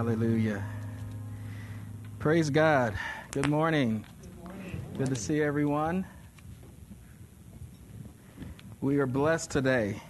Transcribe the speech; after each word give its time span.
Hallelujah. 0.00 0.64
Praise 2.18 2.48
God. 2.48 2.94
Good 3.32 3.50
morning. 3.50 4.06
Good 4.22 4.42
morning. 4.42 4.80
Good 4.96 5.06
to 5.08 5.14
see 5.14 5.42
everyone. 5.42 6.06
We 8.80 8.98
are 8.98 9.06
blessed 9.06 9.50
today. 9.50 10.00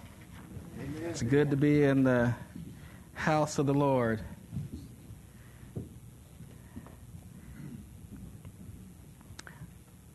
Amen. 0.79 1.11
It's 1.11 1.23
good 1.23 1.51
to 1.51 1.57
be 1.57 1.83
in 1.83 2.05
the 2.05 2.33
house 3.15 3.59
of 3.59 3.67
the 3.67 3.75
Lord. 3.75 4.21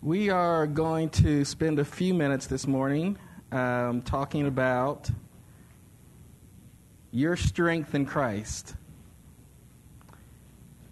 We 0.02 0.30
are 0.30 0.68
going 0.68 1.10
to 1.10 1.44
spend 1.44 1.80
a 1.80 1.86
few 1.86 2.14
minutes 2.14 2.48
this 2.48 2.66
morning 2.66 3.18
um, 3.52 4.04
talking 4.04 4.48
about 4.48 5.10
your 7.12 7.36
strength 7.36 7.94
in 7.94 8.06
Christ. 8.06 8.76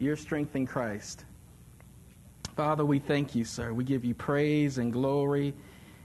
Your 0.03 0.17
strength 0.17 0.53
in 0.57 0.67
Christ. 0.67 1.23
Father, 2.57 2.83
we 2.83 2.99
thank 2.99 3.35
you, 3.35 3.45
sir. 3.45 3.71
We 3.71 3.85
give 3.85 4.03
you 4.03 4.13
praise 4.13 4.77
and 4.77 4.91
glory 4.91 5.53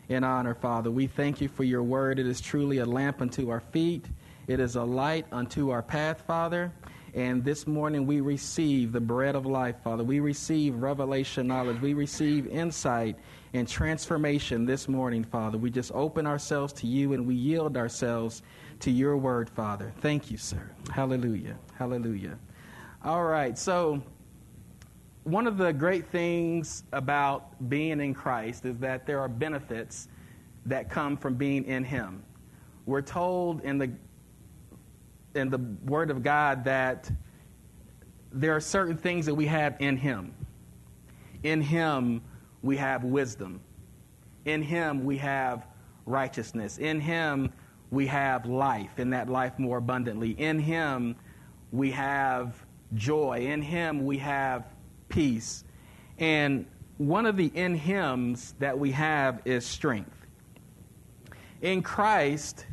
and 0.08 0.24
honor, 0.24 0.54
Father. 0.54 0.88
We 0.88 1.08
thank 1.08 1.40
you 1.40 1.48
for 1.48 1.64
your 1.64 1.82
word. 1.82 2.20
It 2.20 2.26
is 2.28 2.40
truly 2.40 2.78
a 2.78 2.84
lamp 2.84 3.20
unto 3.20 3.50
our 3.50 3.58
feet, 3.58 4.06
it 4.46 4.60
is 4.60 4.76
a 4.76 4.84
light 4.84 5.26
unto 5.32 5.70
our 5.70 5.82
path, 5.82 6.22
Father. 6.28 6.72
And 7.12 7.44
this 7.44 7.66
morning 7.66 8.06
we 8.06 8.20
receive 8.20 8.92
the 8.92 9.00
bread 9.00 9.34
of 9.34 9.46
life, 9.46 9.74
Father. 9.82 10.04
We 10.04 10.20
receive 10.20 10.76
revelation 10.76 11.48
knowledge. 11.48 11.80
We 11.80 11.94
receive 11.94 12.46
insight 12.46 13.16
and 13.52 13.66
transformation 13.66 14.64
this 14.64 14.86
morning, 14.86 15.24
Father. 15.24 15.58
We 15.58 15.70
just 15.70 15.90
open 15.92 16.24
ourselves 16.24 16.72
to 16.74 16.86
you 16.86 17.14
and 17.14 17.26
we 17.26 17.34
yield 17.34 17.76
ourselves 17.76 18.42
to 18.78 18.92
your 18.92 19.16
word, 19.16 19.50
Father. 19.50 19.92
Thank 20.00 20.30
you, 20.30 20.36
sir. 20.36 20.70
Hallelujah. 20.92 21.58
Hallelujah. 21.74 22.38
All 23.04 23.22
right, 23.22 23.56
so 23.56 24.02
one 25.22 25.46
of 25.46 25.56
the 25.56 25.72
great 25.72 26.08
things 26.08 26.82
about 26.92 27.68
being 27.68 28.00
in 28.00 28.12
Christ 28.12 28.64
is 28.64 28.76
that 28.78 29.06
there 29.06 29.20
are 29.20 29.28
benefits 29.28 30.08
that 30.66 30.90
come 30.90 31.16
from 31.16 31.36
being 31.36 31.64
in 31.66 31.84
Him. 31.84 32.24
We're 32.86 33.02
told 33.02 33.62
in 33.62 33.78
the 33.78 33.92
in 35.36 35.48
the 35.48 35.58
Word 35.84 36.10
of 36.10 36.24
God 36.24 36.64
that 36.64 37.08
there 38.32 38.56
are 38.56 38.60
certain 38.60 38.96
things 38.96 39.26
that 39.26 39.34
we 39.34 39.46
have 39.46 39.76
in 39.78 39.96
Him. 39.96 40.34
In 41.44 41.60
Him, 41.60 42.20
we 42.62 42.76
have 42.78 43.04
wisdom. 43.04 43.60
In 44.44 44.60
Him, 44.60 45.04
we 45.04 45.18
have 45.18 45.68
righteousness. 46.04 46.78
In 46.78 47.00
Him, 47.00 47.52
we 47.92 48.08
have 48.08 48.44
life, 48.44 48.98
and 48.98 49.12
that 49.12 49.28
life 49.28 49.56
more 49.56 49.78
abundantly. 49.78 50.32
In 50.32 50.58
Him, 50.58 51.14
we 51.70 51.92
have 51.92 52.64
joy. 52.94 53.46
In 53.50 53.62
Him, 53.62 54.04
we 54.04 54.18
have 54.18 54.64
peace. 55.08 55.64
And 56.18 56.66
one 56.96 57.26
of 57.26 57.36
the 57.36 57.46
in 57.54 57.74
Hims 57.74 58.54
that 58.58 58.78
we 58.78 58.92
have 58.92 59.42
is 59.44 59.64
strength. 59.64 60.26
In 61.60 61.82
Christ, 61.82 62.66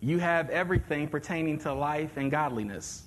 you 0.00 0.18
have 0.18 0.50
everything 0.50 1.08
pertaining 1.08 1.58
to 1.58 1.72
life 1.72 2.16
and 2.16 2.30
godliness. 2.30 3.04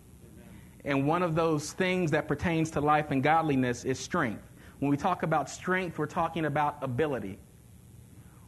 And 0.85 1.07
one 1.07 1.23
of 1.23 1.35
those 1.35 1.73
things 1.73 2.11
that 2.11 2.27
pertains 2.27 2.71
to 2.71 2.81
life 2.81 3.11
and 3.11 3.23
godliness 3.23 3.85
is 3.85 3.99
strength. 3.99 4.43
When 4.79 4.91
we 4.91 4.97
talk 4.97 5.23
about 5.23 5.49
strength, 5.49 5.97
we're 5.97 6.05
talking 6.05 6.45
about 6.45 6.77
ability. 6.81 7.39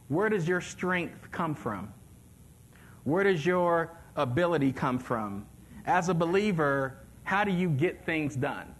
Where 0.08 0.28
does 0.28 0.46
your 0.46 0.60
strength 0.60 1.30
come 1.30 1.54
from? 1.54 1.92
Where 3.04 3.24
does 3.24 3.44
your 3.44 3.96
ability 4.16 4.72
come 4.72 4.98
from? 4.98 5.46
As 5.84 6.08
a 6.08 6.14
believer, 6.14 6.98
how 7.28 7.44
do 7.44 7.52
you 7.52 7.68
get 7.68 8.06
things 8.06 8.34
done? 8.34 8.74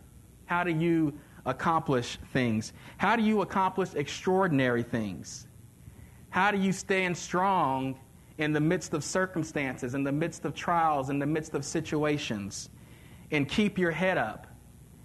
How 0.47 0.65
do 0.65 0.71
you 0.71 1.13
accomplish 1.45 2.19
things? 2.33 2.73
How 2.97 3.15
do 3.15 3.23
you 3.23 3.43
accomplish 3.43 3.95
extraordinary 3.95 4.83
things? 4.83 5.47
How 6.31 6.51
do 6.51 6.57
you 6.57 6.73
stand 6.73 7.15
strong 7.15 8.01
in 8.39 8.55
the 8.55 8.61
midst 8.61 8.95
of 8.95 9.05
circumstances, 9.05 9.93
in 9.93 10.03
the 10.03 10.13
midst 10.13 10.47
of 10.47 10.55
trials, 10.55 11.11
in 11.11 11.19
the 11.19 11.27
midst 11.27 11.53
of 11.53 11.63
situations, 11.63 12.71
and 13.31 13.47
keep 13.47 13.77
your 13.77 13.91
head 13.91 14.17
up 14.17 14.47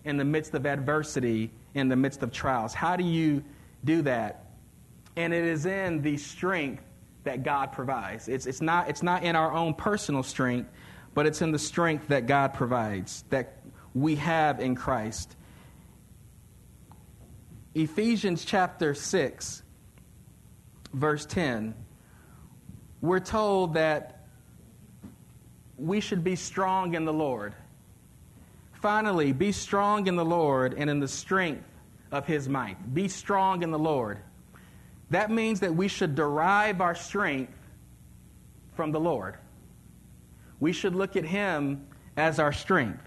in 0.06 0.16
the 0.16 0.24
midst 0.24 0.54
of 0.54 0.66
adversity, 0.66 1.52
in 1.74 1.90
the 1.90 1.98
midst 1.98 2.24
of 2.24 2.32
trials? 2.32 2.74
How 2.74 2.96
do 2.96 3.04
you 3.04 3.44
do 3.84 4.04
that? 4.04 4.52
And 5.18 5.34
it 5.34 5.44
is 5.44 5.66
in 5.66 6.02
the 6.02 6.16
strength 6.16 6.86
that 7.26 7.44
God 7.44 7.74
provides. 7.74 8.30
It's, 8.30 8.46
it's, 8.46 8.62
not, 8.62 8.90
it's 8.90 9.04
not 9.04 9.24
in 9.24 9.36
our 9.36 9.52
own 9.52 9.74
personal 9.74 10.24
strength, 10.24 10.70
but 11.14 11.26
it's 11.26 11.42
in 11.42 11.52
the 11.52 11.60
strength 11.60 12.08
that 12.08 12.28
God 12.28 12.54
provides, 12.54 13.24
that 13.30 13.60
we 13.94 14.16
have 14.16 14.60
in 14.60 14.76
Christ. 14.76 15.36
Ephesians 17.76 18.46
chapter 18.46 18.94
6, 18.94 19.64
verse 20.94 21.26
10 21.26 21.76
we're 23.04 23.20
told 23.20 23.74
that 23.74 24.22
we 25.78 26.00
should 26.00 26.24
be 26.24 26.38
strong 26.38 26.94
in 26.94 27.04
the 27.04 27.12
Lord. 27.12 27.54
Finally, 28.72 29.34
be 29.34 29.52
strong 29.52 30.08
in 30.08 30.16
the 30.16 30.24
Lord 30.24 30.74
and 30.78 30.90
in 30.90 31.02
the 31.02 31.08
strength 31.10 31.68
of 32.14 32.26
his 32.26 32.48
might. 32.48 32.94
Be 32.94 33.10
strong 33.10 33.62
in 33.62 33.72
the 33.72 33.80
Lord. 33.80 34.20
That 35.10 35.32
means 35.32 35.60
that 35.60 35.76
we 35.76 35.90
should 35.90 36.16
derive 36.16 36.80
our 36.80 36.96
strength 36.96 37.52
from 38.74 38.94
the 38.94 39.02
Lord. 39.02 39.36
We 40.64 40.72
should 40.72 40.96
look 40.96 41.18
at 41.18 41.26
him 41.26 41.86
as 42.16 42.40
our 42.40 42.54
strength. 42.54 43.04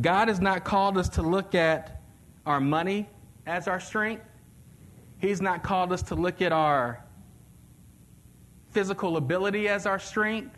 God 0.00 0.28
has 0.28 0.40
not 0.40 0.64
called 0.64 0.96
us 0.96 1.10
to 1.10 1.22
look 1.22 1.54
at 1.54 2.00
our 2.46 2.60
money 2.60 3.10
as 3.46 3.68
our 3.68 3.78
strength. 3.78 4.24
He's 5.18 5.42
not 5.42 5.62
called 5.62 5.92
us 5.92 6.00
to 6.04 6.14
look 6.14 6.40
at 6.40 6.50
our 6.50 7.04
physical 8.70 9.18
ability 9.18 9.68
as 9.68 9.84
our 9.84 9.98
strength. 9.98 10.56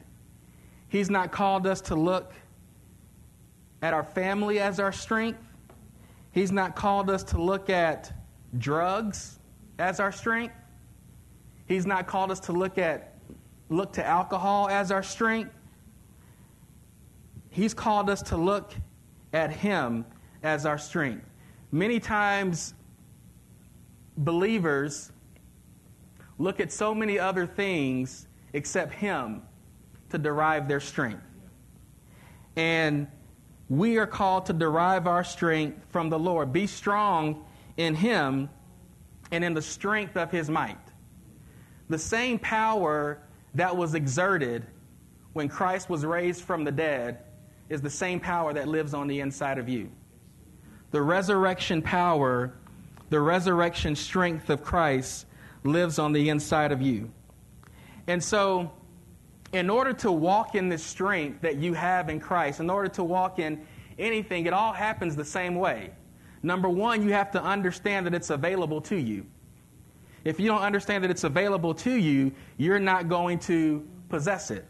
He's 0.88 1.10
not 1.10 1.32
called 1.32 1.66
us 1.66 1.81
to 1.81 1.97
look 1.97 2.32
at 3.82 3.93
our 3.93 4.05
family 4.05 4.60
as 4.60 4.78
our 4.78 4.93
strength. 4.93 5.43
He's 6.31 6.53
not 6.53 6.76
called 6.76 7.10
us 7.10 7.25
to 7.25 7.43
look 7.43 7.71
at 7.71 8.12
drugs 8.56 9.41
as 9.81 9.99
our 9.99 10.12
strength. 10.12 10.55
He's 11.66 11.87
not 11.87 12.06
called 12.06 12.31
us 12.31 12.38
to 12.38 12.53
look 12.53 12.78
at 12.78 13.15
look 13.69 13.93
to 13.94 14.06
alcohol 14.06 14.69
as 14.69 14.93
our 14.93 15.03
strength. 15.03 15.56
He's 17.56 17.72
called 17.72 18.11
us 18.11 18.21
to 18.25 18.37
look 18.37 18.75
at 19.33 19.50
him 19.50 20.05
as 20.43 20.67
our 20.67 20.77
strength. 20.77 21.25
Many 21.72 21.99
times 21.99 22.75
believers 24.19 25.11
look 26.39 26.61
at 26.61 26.71
so 26.71 26.94
many 26.94 27.19
other 27.19 27.47
things 27.47 28.28
except 28.53 28.93
Him 28.93 29.41
to 30.11 30.19
derive 30.19 30.69
their 30.69 30.81
strength. 30.81 31.25
And 32.56 33.06
we 33.71 33.97
are 33.97 34.06
called 34.06 34.44
to 34.47 34.53
derive 34.53 35.06
our 35.06 35.25
strength 35.25 35.83
from 35.88 36.11
the 36.11 36.19
Lord. 36.19 36.53
Be 36.53 36.67
strong 36.67 37.43
in 37.78 37.94
Him 37.94 38.50
and 39.33 39.43
in 39.43 39.55
the 39.55 39.62
strength 39.62 40.19
of 40.19 40.31
His 40.31 40.50
might. 40.50 40.77
The 41.88 41.99
same 41.99 42.38
power 42.38 43.23
that 43.55 43.75
was 43.75 43.94
exerted 43.94 44.67
when 45.33 45.49
Christ 45.49 45.88
was 45.88 46.05
raised 46.05 46.44
from 46.44 46.62
the 46.62 46.73
dead 46.73 47.23
is 47.69 47.81
the 47.81 47.91
same 47.91 48.21
power 48.21 48.53
that 48.53 48.69
lives 48.69 48.94
on 48.94 49.09
the 49.09 49.21
inside 49.21 49.59
of 49.59 49.69
you. 49.69 49.91
The 50.91 51.03
resurrection 51.03 51.82
power, 51.82 52.54
the 53.10 53.21
resurrection 53.21 53.97
strength 53.97 54.50
of 54.50 54.62
Christ 54.62 55.27
lives 55.65 55.99
on 55.99 56.12
the 56.12 56.28
inside 56.28 56.72
of 56.72 56.81
you. 56.81 57.10
And 58.06 58.22
so, 58.22 58.72
in 59.52 59.70
order 59.70 59.93
to 59.94 60.12
walk 60.12 60.55
in 60.55 60.69
the 60.69 60.79
strength 60.79 61.43
that 61.43 61.56
you 61.56 61.73
have 61.75 62.08
in 62.08 62.20
Christ, 62.20 62.61
in 62.61 62.70
order 62.70 62.88
to 62.91 63.05
walk 63.05 63.38
in 63.38 63.67
anything, 63.99 64.46
it 64.46 64.52
all 64.52 64.73
happens 64.73 65.17
the 65.17 65.25
same 65.25 65.56
way. 65.56 65.91
Number 66.43 66.69
one, 66.69 67.02
you 67.02 67.12
have 67.12 67.31
to 67.32 67.43
understand 67.43 68.06
that 68.06 68.14
it's 68.14 68.31
available 68.31 68.81
to 68.82 68.96
you. 68.96 69.26
If 70.25 70.41
you 70.41 70.49
don't 70.49 70.62
understand 70.62 71.05
that 71.05 71.11
it's 71.11 71.25
available 71.25 71.75
to 71.75 71.93
you, 71.93 72.32
you're 72.56 72.79
not 72.81 73.08
going 73.08 73.38
to 73.41 73.87
possess 74.08 74.50
it. 74.50 74.67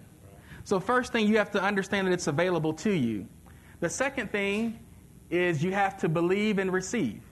So, 0.66 0.80
first 0.80 1.12
thing, 1.12 1.28
you 1.28 1.38
have 1.38 1.52
to 1.52 1.62
understand 1.62 2.08
that 2.08 2.12
it's 2.12 2.26
available 2.26 2.72
to 2.72 2.90
you. 2.90 3.28
The 3.78 3.88
second 3.88 4.32
thing 4.32 4.80
is 5.30 5.62
you 5.62 5.70
have 5.70 5.96
to 5.98 6.08
believe 6.08 6.58
and 6.58 6.72
receive. 6.72 7.22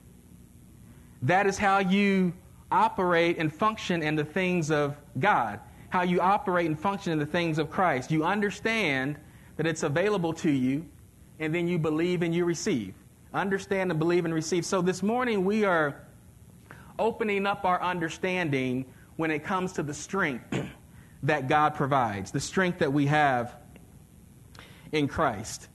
That 1.21 1.45
is 1.45 1.57
how 1.57 1.79
you 1.79 2.31
operate 2.71 3.37
and 3.37 3.53
function 3.53 4.01
in 4.01 4.15
the 4.15 4.23
things 4.23 4.71
of 4.71 4.95
God, 5.19 5.59
how 5.89 6.03
you 6.03 6.21
operate 6.21 6.67
and 6.67 6.79
function 6.79 7.11
in 7.11 7.19
the 7.19 7.25
things 7.25 7.57
of 7.57 7.69
Christ. 7.69 8.09
You 8.09 8.23
understand 8.23 9.17
that 9.57 9.67
it's 9.67 9.83
available 9.83 10.31
to 10.35 10.49
you, 10.49 10.85
and 11.39 11.53
then 11.53 11.67
you 11.67 11.77
believe 11.77 12.21
and 12.21 12.33
you 12.33 12.45
receive. 12.45 12.93
Understand 13.33 13.91
and 13.91 13.99
believe 13.99 14.23
and 14.23 14.33
receive. 14.33 14.65
So 14.65 14.81
this 14.81 15.03
morning 15.03 15.43
we 15.43 15.65
are 15.65 16.07
opening 16.97 17.45
up 17.45 17.65
our 17.65 17.81
understanding 17.81 18.85
when 19.17 19.29
it 19.29 19.43
comes 19.43 19.73
to 19.73 19.83
the 19.83 19.93
strength 19.93 20.57
that 21.25 21.47
God 21.47 21.75
provides, 21.75 22.31
the 22.31 22.39
strength 22.39 22.79
that 22.79 22.93
we 22.93 23.07
have 23.07 23.55
in 24.91 25.07
Christ. 25.07 25.67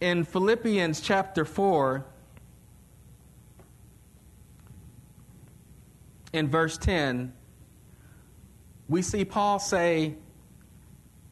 in 0.00 0.24
Philippians 0.24 1.00
chapter 1.00 1.44
4, 1.44 2.04
in 6.32 6.48
verse 6.48 6.78
10, 6.78 7.32
we 8.88 9.02
see 9.02 9.24
Paul 9.24 9.58
say, 9.58 10.14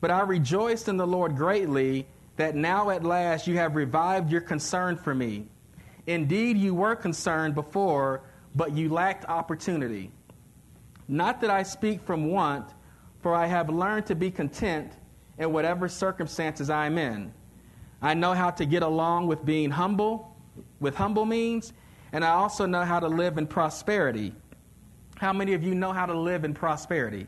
But 0.01 0.11
I 0.11 0.21
rejoiced 0.23 0.89
in 0.89 0.97
the 0.97 1.07
Lord 1.07 1.37
greatly 1.37 2.07
that 2.37 2.55
now 2.55 2.91
at 2.91 3.05
last 3.05 3.47
you 3.47 3.57
have 3.57 3.75
revived 3.75 4.31
your 4.31 4.41
concern 4.41 4.97
for 4.97 5.15
me. 5.15 5.47
Indeed, 6.07 6.57
you 6.57 6.75
were 6.75 6.97
concerned 6.97 7.55
before, 7.55 8.23
but 8.55 8.73
you 8.73 8.89
lacked 8.89 9.25
opportunity. 9.27 10.11
Not 11.07 11.41
that 11.41 11.51
I 11.51 11.63
speak 11.63 12.03
from 12.03 12.31
want, 12.31 12.73
for 13.21 13.35
I 13.35 13.47
have 13.47 13.69
learned 13.69 14.07
to 14.07 14.15
be 14.15 14.31
content 14.31 14.93
in 15.39 15.53
whatever 15.53 15.89
circumstances 15.89 16.71
I 16.71 16.87
am 16.87 16.99
in. 16.99 17.33
I 18.01 18.15
know 18.15 18.33
how 18.33 18.51
to 18.51 18.65
get 18.65 18.83
along 18.83 19.27
with 19.27 19.45
being 19.45 19.71
humble, 19.71 20.37
with 20.81 20.95
humble 20.95 21.25
means, 21.25 21.73
and 22.13 22.25
I 22.25 22.31
also 22.31 22.65
know 22.67 22.85
how 22.85 23.01
to 23.01 23.09
live 23.09 23.39
in 23.39 23.47
prosperity. 23.47 24.35
How 25.17 25.33
many 25.33 25.55
of 25.55 25.63
you 25.63 25.75
know 25.75 25.93
how 25.93 26.07
to 26.07 26.19
live 26.19 26.45
in 26.45 26.55
prosperity? 26.55 27.27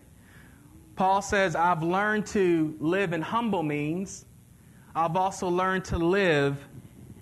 Paul 0.94 1.22
says, 1.22 1.56
I've 1.56 1.82
learned 1.82 2.26
to 2.26 2.76
live 2.78 3.12
in 3.12 3.22
humble 3.22 3.62
means. 3.62 4.26
I've 4.94 5.16
also 5.16 5.48
learned 5.48 5.84
to 5.86 5.98
live 5.98 6.56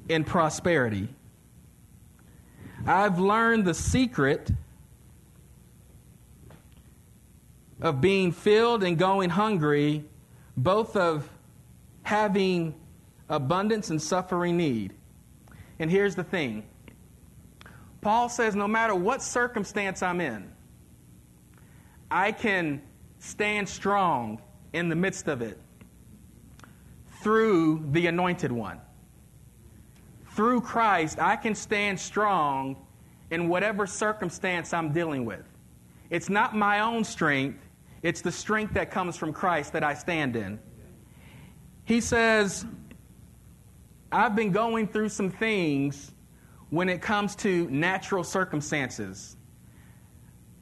in 0.08 0.24
prosperity. 0.24 1.08
I've 2.86 3.18
learned 3.18 3.64
the 3.64 3.74
secret 3.74 4.50
of 7.80 8.00
being 8.00 8.32
filled 8.32 8.82
and 8.82 8.98
going 8.98 9.30
hungry, 9.30 10.04
both 10.56 10.96
of 10.96 11.28
having 12.02 12.74
abundance 13.28 13.90
and 13.90 14.00
suffering 14.00 14.56
need. 14.56 14.94
And 15.78 15.90
here's 15.90 16.14
the 16.14 16.24
thing 16.24 16.64
Paul 18.00 18.28
says, 18.28 18.54
no 18.54 18.68
matter 18.68 18.94
what 18.94 19.22
circumstance 19.22 20.02
I'm 20.02 20.20
in, 20.20 20.50
I 22.10 22.32
can 22.32 22.82
stand 23.18 23.68
strong 23.68 24.40
in 24.72 24.88
the 24.88 24.96
midst 24.96 25.28
of 25.28 25.42
it 25.42 25.58
through 27.20 27.84
the 27.90 28.06
anointed 28.06 28.52
one. 28.52 28.80
Through 30.30 30.60
Christ, 30.60 31.18
I 31.18 31.36
can 31.36 31.54
stand 31.54 31.98
strong 31.98 32.76
in 33.30 33.48
whatever 33.48 33.86
circumstance 33.86 34.72
I'm 34.72 34.92
dealing 34.92 35.24
with. 35.24 35.42
It's 36.10 36.30
not 36.30 36.54
my 36.56 36.80
own 36.80 37.04
strength, 37.04 37.67
it's 38.02 38.20
the 38.20 38.32
strength 38.32 38.74
that 38.74 38.90
comes 38.90 39.16
from 39.16 39.32
Christ 39.32 39.72
that 39.72 39.82
I 39.82 39.94
stand 39.94 40.36
in. 40.36 40.58
He 41.84 42.00
says, 42.00 42.64
I've 44.12 44.36
been 44.36 44.52
going 44.52 44.88
through 44.88 45.08
some 45.08 45.30
things 45.30 46.12
when 46.70 46.88
it 46.88 47.00
comes 47.00 47.34
to 47.36 47.68
natural 47.70 48.24
circumstances. 48.24 49.36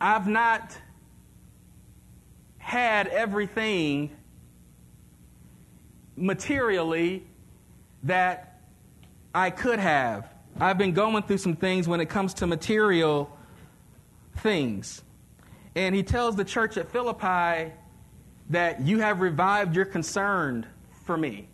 I've 0.00 0.29
not 0.29 0.77
had 2.59 3.09
everything 3.09 4.11
materially 6.17 7.25
that 8.03 8.61
I 9.35 9.50
could 9.50 9.79
have. 9.79 10.33
I've 10.59 10.79
been 10.79 10.93
going 10.93 11.23
through 11.25 11.38
some 11.38 11.56
things 11.56 11.87
when 11.87 12.00
it 12.00 12.06
comes 12.06 12.35
to 12.35 12.47
material 12.47 13.31
things. 14.38 15.03
And 15.76 15.94
he 15.94 16.02
tells 16.02 16.34
the 16.34 16.44
church 16.44 16.78
at 16.78 16.90
Philippi 16.90 17.73
that 18.49 18.81
you 18.81 18.99
have 19.00 19.20
revived 19.20 19.76
your 19.76 19.84
concern 19.84 20.67
for 21.05 21.17
me. 21.17 21.49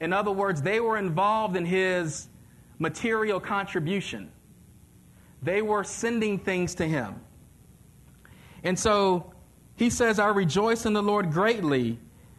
In 0.00 0.12
other 0.12 0.30
words, 0.30 0.62
they 0.62 0.80
were 0.80 0.96
involved 0.96 1.54
in 1.54 1.66
his 1.66 2.28
material 2.78 3.38
contribution. 3.38 4.30
They 5.42 5.60
were 5.60 5.84
sending 5.84 6.38
things 6.38 6.76
to 6.76 6.86
him. 6.86 7.20
And 8.64 8.78
so 8.78 9.34
he 9.76 9.90
says, 9.90 10.18
I 10.18 10.28
rejoice 10.28 10.86
in 10.86 10.94
the 10.94 11.02
Lord 11.02 11.30
greatly 11.30 11.98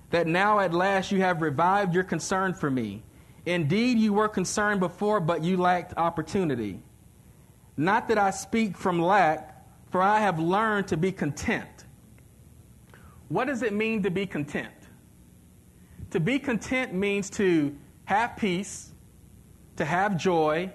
that 0.10 0.26
now 0.26 0.60
at 0.60 0.74
last 0.74 1.12
you 1.12 1.22
have 1.22 1.42
revived 1.42 1.94
your 1.94 2.04
concern 2.04 2.56
for 2.56 2.72
me. 2.72 3.04
Indeed, 3.46 4.00
you 4.00 4.14
were 4.14 4.28
concerned 4.28 4.80
before, 4.80 5.20
but 5.20 5.44
you 5.44 5.58
lacked 5.58 5.94
opportunity. 5.96 6.80
Not 7.78 8.08
that 8.08 8.18
I 8.18 8.32
speak 8.32 8.76
from 8.76 9.00
lack, 9.00 9.59
for 9.92 10.02
I 10.02 10.20
have 10.20 10.40
learned 10.40 10.88
to 10.90 10.98
be 10.98 11.12
content. 11.12 11.86
What 13.28 13.46
does 13.46 13.62
it 13.64 13.74
mean 13.74 14.04
to 14.04 14.12
be 14.12 14.26
content? 14.26 14.74
To 16.12 16.20
be 16.20 16.40
content 16.40 16.94
means 16.94 17.30
to 17.32 17.76
have 18.06 18.38
peace, 18.38 18.92
to 19.76 19.86
have 19.86 20.18
joy, 20.18 20.72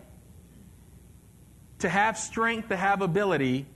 to 1.80 1.88
have 1.88 2.16
strength, 2.16 2.68
to 2.68 2.76
have 2.76 3.02
ability, 3.02 3.66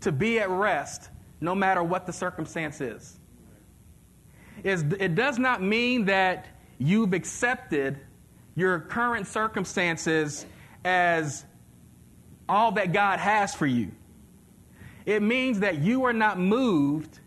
to 0.00 0.10
be 0.10 0.38
at 0.38 0.48
rest 0.48 1.10
no 1.40 1.54
matter 1.54 1.82
what 1.82 2.06
the 2.06 2.12
circumstance 2.12 2.80
is. 2.80 3.18
It 4.64 5.14
does 5.14 5.38
not 5.38 5.62
mean 5.62 6.06
that 6.06 6.46
you've 6.78 7.12
accepted 7.12 8.00
your 8.54 8.80
current 8.80 9.26
circumstances 9.26 10.44
as 10.84 11.44
all 12.48 12.72
that 12.72 12.92
God 12.92 13.18
has 13.20 13.54
for 13.54 13.66
you. 13.66 13.92
It 15.06 15.22
means 15.22 15.60
that 15.60 15.78
you 15.78 16.04
are 16.04 16.12
not 16.12 16.38
moved 16.38 17.20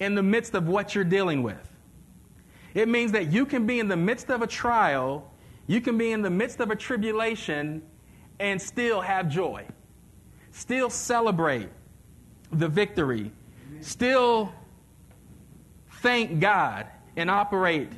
in 0.00 0.14
the 0.14 0.22
midst 0.22 0.54
of 0.54 0.68
what 0.68 0.94
you're 0.94 1.04
dealing 1.04 1.42
with. 1.42 1.70
It 2.74 2.88
means 2.88 3.12
that 3.12 3.32
you 3.32 3.46
can 3.46 3.66
be 3.66 3.80
in 3.80 3.88
the 3.88 3.96
midst 3.96 4.30
of 4.30 4.42
a 4.42 4.46
trial, 4.46 5.32
you 5.66 5.80
can 5.80 5.96
be 5.96 6.12
in 6.12 6.22
the 6.22 6.30
midst 6.30 6.60
of 6.60 6.70
a 6.70 6.76
tribulation, 6.76 7.82
and 8.38 8.60
still 8.60 9.00
have 9.00 9.28
joy, 9.28 9.66
still 10.50 10.90
celebrate, 10.90 11.70
the 12.52 12.68
victory. 12.68 13.32
Still 13.80 14.52
thank 16.00 16.40
God 16.40 16.86
and 17.16 17.30
operate 17.30 17.90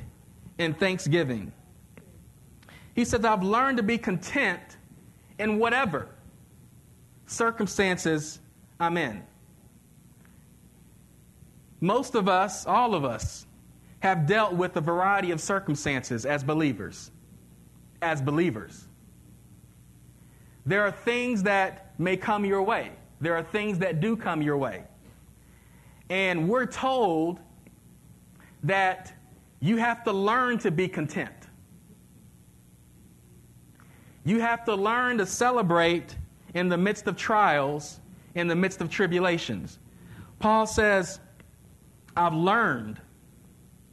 in 0.57 0.73
thanksgiving. 0.73 1.51
He 2.95 3.05
says, 3.05 3.23
I've 3.23 3.43
learned 3.43 3.77
to 3.77 3.83
be 3.83 3.97
content 3.97 4.61
in 5.37 5.57
whatever 5.57 6.09
circumstances 7.27 8.39
I'm 8.79 8.97
in. 8.97 9.23
Most 11.81 12.15
of 12.15 12.27
us, 12.27 12.65
all 12.65 12.95
of 12.95 13.05
us, 13.05 13.45
have 13.99 14.25
dealt 14.25 14.53
with 14.53 14.75
a 14.77 14.81
variety 14.81 15.31
of 15.31 15.41
circumstances 15.41 16.25
as 16.25 16.43
believers. 16.43 17.11
As 18.01 18.21
believers. 18.21 18.87
There 20.65 20.83
are 20.83 20.91
things 20.91 21.43
that 21.43 21.93
may 21.99 22.15
come 22.15 22.45
your 22.45 22.61
way. 22.61 22.91
There 23.21 23.35
are 23.35 23.43
things 23.43 23.79
that 23.79 23.99
do 23.99 24.15
come 24.15 24.41
your 24.41 24.57
way. 24.57 24.83
And 26.09 26.47
we're 26.47 26.65
told 26.65 27.39
that 28.63 29.13
you 29.59 29.77
have 29.77 30.03
to 30.05 30.11
learn 30.11 30.57
to 30.59 30.71
be 30.71 30.87
content. 30.87 31.33
You 34.23 34.39
have 34.39 34.63
to 34.65 34.75
learn 34.75 35.17
to 35.17 35.25
celebrate 35.25 36.15
in 36.53 36.69
the 36.69 36.77
midst 36.77 37.07
of 37.07 37.15
trials, 37.17 37.99
in 38.35 38.47
the 38.47 38.55
midst 38.55 38.81
of 38.81 38.89
tribulations. 38.89 39.79
Paul 40.39 40.65
says, 40.65 41.19
I've 42.15 42.33
learned. 42.33 42.99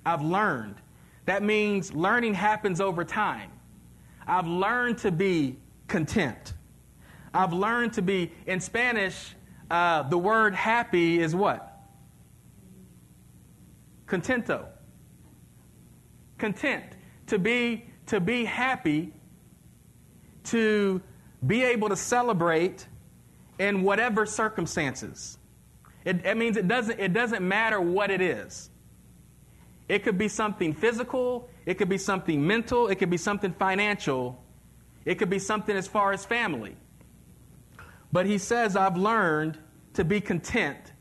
I've 0.05 0.23
learned. 0.23 0.77
That 1.25 1.43
means 1.43 1.93
learning 1.93 2.35
happens 2.35 2.81
over 2.81 3.05
time. 3.05 3.51
I've 4.27 4.47
learned 4.47 4.99
to 4.99 5.11
be 5.11 5.57
content. 5.89 6.55
I've 7.35 7.53
learned 7.53 7.93
to 7.95 8.03
be, 8.03 8.33
in 8.47 8.61
Spanish, 8.61 9.35
uh, 9.71 10.03
the 10.05 10.19
word 10.19 10.55
happy 10.55 11.21
is 11.21 11.35
what? 11.35 11.81
Contento. 14.07 14.67
Content. 16.39 16.85
To 17.27 17.39
be, 17.39 17.87
to 18.07 18.21
be 18.21 18.45
happy, 18.45 19.13
to 20.45 21.03
be 21.47 21.63
able 21.65 21.89
to 21.89 21.97
celebrate 21.97 22.87
in 23.59 23.83
whatever 23.83 24.27
circumstances. 24.27 25.39
It, 26.05 26.25
it 26.25 26.37
means 26.37 26.57
it 26.57 26.69
doesn't, 26.69 26.99
it 27.01 27.13
doesn't 27.13 27.47
matter 27.47 27.81
what 27.81 28.11
it 28.11 28.21
is. 28.21 28.71
It 29.89 30.03
could 30.03 30.19
be 30.19 30.29
something 30.29 30.73
physical, 30.73 31.49
it 31.65 31.75
could 31.75 31.89
be 31.89 31.99
something 31.99 32.45
mental, 32.45 32.89
it 32.89 32.97
could 32.97 33.11
be 33.11 33.17
something 33.17 33.53
financial, 33.53 34.43
it 35.05 35.17
could 35.17 35.31
be 35.31 35.39
something 35.39 35.77
as 35.77 35.87
far 35.87 36.13
as 36.13 36.25
family. 36.25 36.77
But 38.13 38.27
he 38.27 38.39
says, 38.39 38.77
I've 38.77 38.97
learned 38.97 39.59
to 39.95 40.05
be 40.05 40.21
content, 40.21 40.93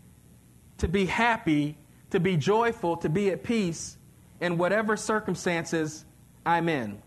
to 0.78 0.88
be 0.88 1.06
happy, 1.06 1.78
to 2.12 2.20
be 2.20 2.38
joyful, 2.38 2.98
to 2.98 3.10
be 3.10 3.30
at 3.30 3.44
peace 3.44 3.98
in 4.42 4.58
whatever 4.58 4.96
circumstances 4.98 6.06
I'm 6.46 6.70
in. 6.70 7.02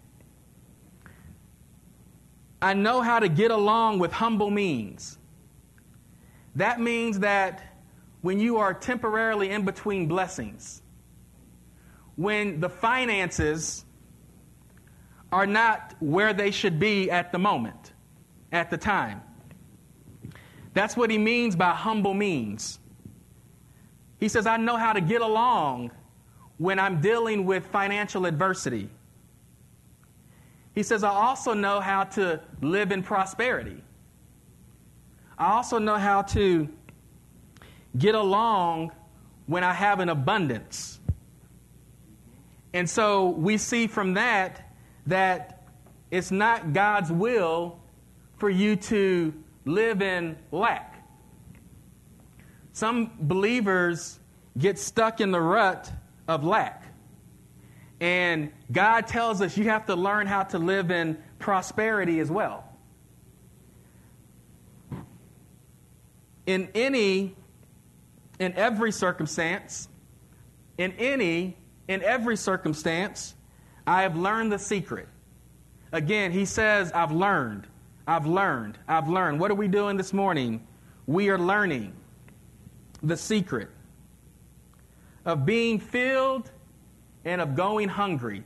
I 2.60 2.74
know 2.74 3.00
how 3.00 3.20
to 3.20 3.28
get 3.28 3.50
along 3.50 4.00
with 4.00 4.12
humble 4.12 4.50
means. 4.50 5.17
That 6.58 6.80
means 6.80 7.20
that 7.20 7.62
when 8.20 8.40
you 8.40 8.56
are 8.56 8.74
temporarily 8.74 9.50
in 9.50 9.64
between 9.64 10.08
blessings, 10.08 10.82
when 12.16 12.58
the 12.58 12.68
finances 12.68 13.84
are 15.30 15.46
not 15.46 15.94
where 16.00 16.32
they 16.32 16.50
should 16.50 16.80
be 16.80 17.12
at 17.12 17.30
the 17.30 17.38
moment, 17.38 17.92
at 18.50 18.70
the 18.70 18.76
time. 18.76 19.22
That's 20.74 20.96
what 20.96 21.10
he 21.10 21.18
means 21.18 21.54
by 21.54 21.70
humble 21.70 22.14
means. 22.14 22.80
He 24.18 24.28
says, 24.28 24.44
I 24.44 24.56
know 24.56 24.76
how 24.76 24.92
to 24.94 25.00
get 25.00 25.20
along 25.20 25.92
when 26.56 26.80
I'm 26.80 27.00
dealing 27.00 27.44
with 27.44 27.66
financial 27.66 28.26
adversity. 28.26 28.88
He 30.74 30.82
says, 30.82 31.04
I 31.04 31.10
also 31.10 31.54
know 31.54 31.78
how 31.78 32.02
to 32.04 32.40
live 32.60 32.90
in 32.90 33.04
prosperity. 33.04 33.80
I 35.38 35.52
also 35.52 35.78
know 35.78 35.94
how 35.94 36.22
to 36.22 36.68
get 37.96 38.16
along 38.16 38.90
when 39.46 39.62
I 39.62 39.72
have 39.72 40.00
an 40.00 40.08
abundance. 40.08 40.98
And 42.74 42.90
so 42.90 43.30
we 43.30 43.56
see 43.56 43.86
from 43.86 44.14
that 44.14 44.72
that 45.06 45.62
it's 46.10 46.30
not 46.30 46.72
God's 46.72 47.12
will 47.12 47.78
for 48.36 48.50
you 48.50 48.76
to 48.76 49.32
live 49.64 50.02
in 50.02 50.36
lack. 50.50 51.06
Some 52.72 53.12
believers 53.20 54.18
get 54.58 54.78
stuck 54.78 55.20
in 55.20 55.30
the 55.30 55.40
rut 55.40 55.90
of 56.26 56.44
lack. 56.44 56.84
And 58.00 58.52
God 58.70 59.06
tells 59.06 59.40
us 59.40 59.56
you 59.56 59.64
have 59.64 59.86
to 59.86 59.94
learn 59.94 60.26
how 60.26 60.44
to 60.44 60.58
live 60.58 60.90
in 60.90 61.18
prosperity 61.38 62.20
as 62.20 62.30
well. 62.30 62.67
In 66.48 66.70
any, 66.74 67.36
in 68.38 68.54
every 68.54 68.90
circumstance, 68.90 69.86
in 70.78 70.92
any, 70.92 71.58
in 71.88 72.02
every 72.02 72.38
circumstance, 72.38 73.34
I 73.86 74.00
have 74.00 74.16
learned 74.16 74.50
the 74.50 74.58
secret. 74.58 75.08
Again, 75.92 76.32
he 76.32 76.46
says, 76.46 76.90
I've 76.92 77.12
learned, 77.12 77.66
I've 78.06 78.24
learned, 78.24 78.78
I've 78.88 79.10
learned. 79.10 79.38
What 79.38 79.50
are 79.50 79.56
we 79.56 79.68
doing 79.68 79.98
this 79.98 80.14
morning? 80.14 80.66
We 81.06 81.28
are 81.28 81.38
learning 81.38 81.92
the 83.02 83.18
secret 83.18 83.68
of 85.26 85.44
being 85.44 85.78
filled 85.78 86.50
and 87.26 87.42
of 87.42 87.56
going 87.56 87.90
hungry. 87.90 88.42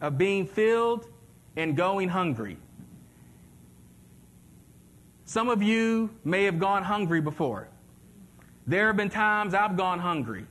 Of 0.00 0.18
being 0.18 0.44
filled 0.44 1.06
and 1.54 1.76
going 1.76 2.08
hungry. 2.08 2.56
Some 5.30 5.48
of 5.48 5.62
you 5.62 6.10
may 6.24 6.42
have 6.42 6.58
gone 6.58 6.82
hungry 6.82 7.20
before. 7.20 7.68
There 8.66 8.88
have 8.88 8.96
been 8.96 9.10
times 9.10 9.54
I've 9.54 9.76
gone 9.76 10.00
hungry 10.00 10.44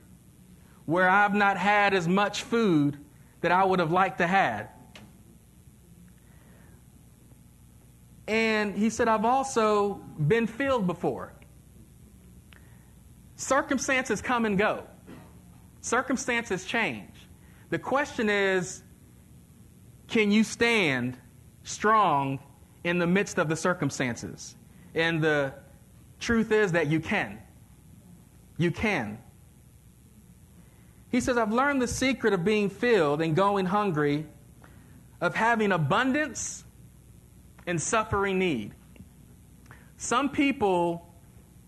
where 0.86 1.06
I've 1.06 1.34
not 1.34 1.58
had 1.58 1.92
as 1.92 2.08
much 2.08 2.44
food 2.44 2.96
that 3.42 3.52
I 3.52 3.62
would 3.62 3.78
have 3.78 3.92
liked 3.92 4.16
to 4.20 4.26
have. 4.26 4.70
And 8.26 8.74
he 8.74 8.88
said, 8.88 9.06
I've 9.06 9.26
also 9.26 10.00
been 10.26 10.46
filled 10.46 10.86
before. 10.86 11.34
Circumstances 13.36 14.22
come 14.22 14.46
and 14.46 14.56
go. 14.56 14.84
Circumstances 15.82 16.64
change. 16.64 17.28
The 17.68 17.78
question 17.78 18.30
is 18.30 18.82
can 20.08 20.30
you 20.30 20.42
stand 20.42 21.18
strong 21.64 22.38
in 22.82 22.98
the 22.98 23.06
midst 23.06 23.38
of 23.38 23.50
the 23.50 23.56
circumstances? 23.56 24.56
And 24.94 25.22
the 25.22 25.54
truth 26.18 26.52
is 26.52 26.72
that 26.72 26.88
you 26.88 27.00
can. 27.00 27.38
You 28.56 28.70
can. 28.70 29.18
He 31.10 31.20
says, 31.20 31.36
I've 31.36 31.52
learned 31.52 31.82
the 31.82 31.88
secret 31.88 32.32
of 32.32 32.44
being 32.44 32.70
filled 32.70 33.20
and 33.20 33.34
going 33.34 33.66
hungry, 33.66 34.26
of 35.20 35.34
having 35.34 35.72
abundance 35.72 36.64
and 37.66 37.80
suffering 37.80 38.38
need. 38.38 38.72
Some 39.96 40.28
people 40.28 41.06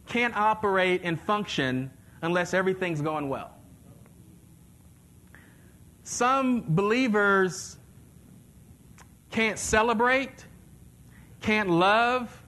can't 0.06 0.36
operate 0.36 1.02
and 1.04 1.20
function 1.20 1.90
unless 2.22 2.54
everything's 2.54 3.00
going 3.00 3.28
well. 3.28 3.52
Some 6.04 6.64
believers 6.74 7.78
can't 9.30 9.58
celebrate, 9.58 10.46
can't 11.40 11.70
love, 11.70 12.41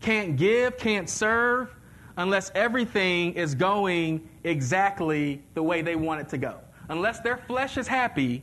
can't 0.00 0.36
give, 0.36 0.76
can't 0.78 1.08
serve 1.08 1.74
unless 2.16 2.50
everything 2.54 3.34
is 3.34 3.54
going 3.54 4.28
exactly 4.44 5.42
the 5.54 5.62
way 5.62 5.82
they 5.82 5.96
want 5.96 6.20
it 6.20 6.28
to 6.30 6.38
go. 6.38 6.58
Unless 6.88 7.20
their 7.20 7.36
flesh 7.36 7.76
is 7.76 7.86
happy, 7.86 8.42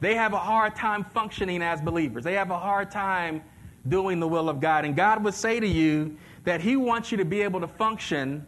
they 0.00 0.14
have 0.14 0.32
a 0.32 0.38
hard 0.38 0.76
time 0.76 1.04
functioning 1.04 1.62
as 1.62 1.80
believers. 1.80 2.24
They 2.24 2.34
have 2.34 2.50
a 2.50 2.58
hard 2.58 2.90
time 2.90 3.42
doing 3.88 4.20
the 4.20 4.28
will 4.28 4.48
of 4.48 4.60
God. 4.60 4.84
And 4.84 4.96
God 4.96 5.22
would 5.24 5.34
say 5.34 5.60
to 5.60 5.66
you 5.66 6.16
that 6.44 6.60
He 6.60 6.76
wants 6.76 7.10
you 7.10 7.18
to 7.18 7.24
be 7.24 7.42
able 7.42 7.60
to 7.60 7.68
function 7.68 8.46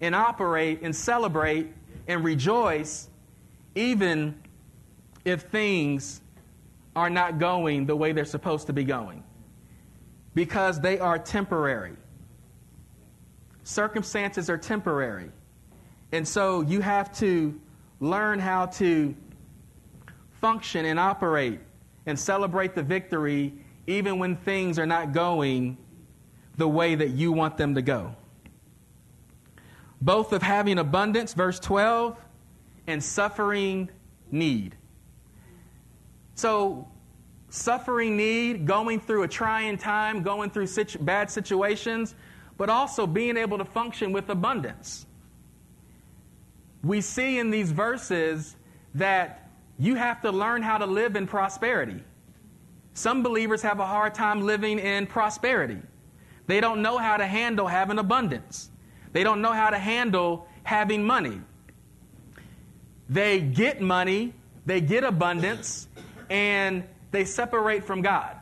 and 0.00 0.14
operate 0.14 0.80
and 0.82 0.94
celebrate 0.94 1.72
and 2.06 2.24
rejoice 2.24 3.08
even 3.74 4.40
if 5.24 5.42
things 5.42 6.22
are 6.96 7.10
not 7.10 7.38
going 7.38 7.86
the 7.86 7.94
way 7.94 8.12
they're 8.12 8.24
supposed 8.24 8.66
to 8.66 8.72
be 8.72 8.84
going, 8.84 9.22
because 10.34 10.80
they 10.80 10.98
are 10.98 11.18
temporary. 11.18 11.96
Circumstances 13.64 14.48
are 14.48 14.58
temporary. 14.58 15.30
And 16.12 16.26
so 16.26 16.62
you 16.62 16.80
have 16.80 17.16
to 17.18 17.60
learn 18.00 18.38
how 18.38 18.66
to 18.66 19.14
function 20.40 20.86
and 20.86 20.98
operate 20.98 21.60
and 22.06 22.18
celebrate 22.18 22.74
the 22.74 22.82
victory 22.82 23.52
even 23.86 24.18
when 24.18 24.36
things 24.36 24.78
are 24.78 24.86
not 24.86 25.12
going 25.12 25.76
the 26.56 26.68
way 26.68 26.94
that 26.94 27.10
you 27.10 27.32
want 27.32 27.56
them 27.56 27.74
to 27.74 27.82
go. 27.82 28.14
Both 30.00 30.32
of 30.32 30.42
having 30.42 30.78
abundance, 30.78 31.34
verse 31.34 31.58
12, 31.58 32.16
and 32.86 33.02
suffering 33.02 33.90
need. 34.30 34.76
So, 36.34 36.88
suffering 37.50 38.16
need, 38.16 38.66
going 38.66 39.00
through 39.00 39.24
a 39.24 39.28
trying 39.28 39.76
time, 39.76 40.22
going 40.22 40.50
through 40.50 40.66
situ- 40.66 40.98
bad 40.98 41.30
situations, 41.30 42.14
but 42.56 42.70
also 42.70 43.06
being 43.06 43.36
able 43.36 43.58
to 43.58 43.64
function 43.64 44.12
with 44.12 44.30
abundance. 44.30 45.06
We 46.82 47.00
see 47.00 47.38
in 47.38 47.50
these 47.50 47.72
verses 47.72 48.56
that 48.94 49.50
you 49.78 49.96
have 49.96 50.22
to 50.22 50.30
learn 50.30 50.62
how 50.62 50.78
to 50.78 50.86
live 50.86 51.16
in 51.16 51.26
prosperity. 51.26 52.02
Some 52.94 53.22
believers 53.22 53.62
have 53.62 53.80
a 53.80 53.86
hard 53.86 54.14
time 54.14 54.42
living 54.42 54.78
in 54.78 55.06
prosperity. 55.06 55.78
They 56.46 56.60
don't 56.60 56.82
know 56.82 56.98
how 56.98 57.16
to 57.16 57.26
handle 57.26 57.66
having 57.66 57.98
abundance. 57.98 58.70
They 59.12 59.24
don't 59.24 59.42
know 59.42 59.52
how 59.52 59.70
to 59.70 59.78
handle 59.78 60.46
having 60.64 61.04
money. 61.04 61.40
They 63.08 63.40
get 63.40 63.80
money, 63.80 64.34
they 64.66 64.80
get 64.80 65.02
abundance, 65.02 65.88
and 66.28 66.84
they 67.10 67.24
separate 67.24 67.84
from 67.84 68.02
God. 68.02 68.36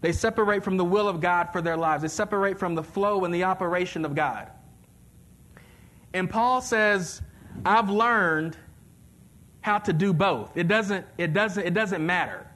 They 0.00 0.12
separate 0.12 0.62
from 0.62 0.76
the 0.76 0.84
will 0.84 1.08
of 1.08 1.20
God 1.20 1.48
for 1.52 1.62
their 1.62 1.76
lives. 1.76 2.02
They 2.02 2.08
separate 2.08 2.58
from 2.58 2.74
the 2.74 2.82
flow 2.82 3.24
and 3.24 3.34
the 3.34 3.44
operation 3.44 4.04
of 4.04 4.14
God. 4.14 4.50
And 6.12 6.28
Paul 6.28 6.60
says, 6.60 7.22
I've 7.64 7.88
learned 7.88 8.56
how 9.62 9.78
to 9.78 9.92
do 9.92 10.12
both. 10.12 10.56
It 10.56 10.68
doesn't, 10.68 11.06
it 11.16 11.32
doesn't, 11.32 11.66
it 11.66 11.72
doesn't 11.72 12.04
matter. 12.04 12.46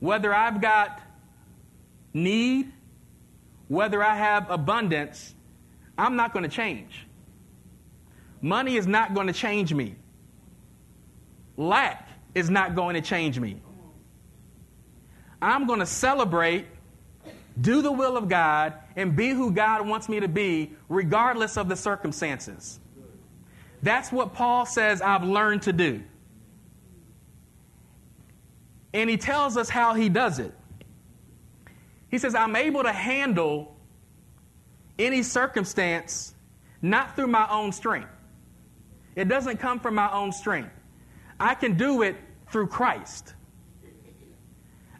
Whether 0.00 0.32
I've 0.34 0.60
got 0.60 1.02
need, 2.14 2.72
whether 3.68 4.02
I 4.02 4.16
have 4.16 4.50
abundance, 4.50 5.34
I'm 5.98 6.16
not 6.16 6.32
going 6.32 6.44
to 6.44 6.48
change. 6.48 7.06
Money 8.40 8.76
is 8.76 8.86
not 8.86 9.14
going 9.14 9.26
to 9.26 9.32
change 9.32 9.74
me. 9.74 9.96
Lack 11.58 12.07
is 12.38 12.48
not 12.50 12.74
going 12.74 12.94
to 12.94 13.00
change 13.00 13.38
me. 13.38 13.60
I'm 15.40 15.66
going 15.66 15.80
to 15.80 15.86
celebrate, 15.86 16.66
do 17.60 17.82
the 17.82 17.92
will 17.92 18.16
of 18.16 18.28
God, 18.28 18.74
and 18.96 19.14
be 19.14 19.30
who 19.30 19.52
God 19.52 19.86
wants 19.86 20.08
me 20.08 20.20
to 20.20 20.28
be, 20.28 20.72
regardless 20.88 21.56
of 21.56 21.68
the 21.68 21.76
circumstances. 21.76 22.80
That's 23.82 24.10
what 24.10 24.32
Paul 24.32 24.66
says 24.66 25.00
I've 25.00 25.22
learned 25.22 25.62
to 25.62 25.72
do. 25.72 26.02
And 28.92 29.08
he 29.08 29.16
tells 29.16 29.56
us 29.56 29.68
how 29.68 29.94
he 29.94 30.08
does 30.08 30.38
it. 30.38 30.52
He 32.10 32.18
says, 32.18 32.34
I'm 32.34 32.56
able 32.56 32.82
to 32.82 32.92
handle 32.92 33.76
any 34.98 35.22
circumstance 35.22 36.34
not 36.80 37.14
through 37.14 37.26
my 37.26 37.48
own 37.50 37.70
strength. 37.70 38.08
It 39.14 39.28
doesn't 39.28 39.58
come 39.58 39.78
from 39.78 39.94
my 39.94 40.10
own 40.12 40.32
strength. 40.32 40.70
I 41.38 41.54
can 41.54 41.76
do 41.76 42.02
it 42.02 42.16
through 42.50 42.68
Christ. 42.68 43.34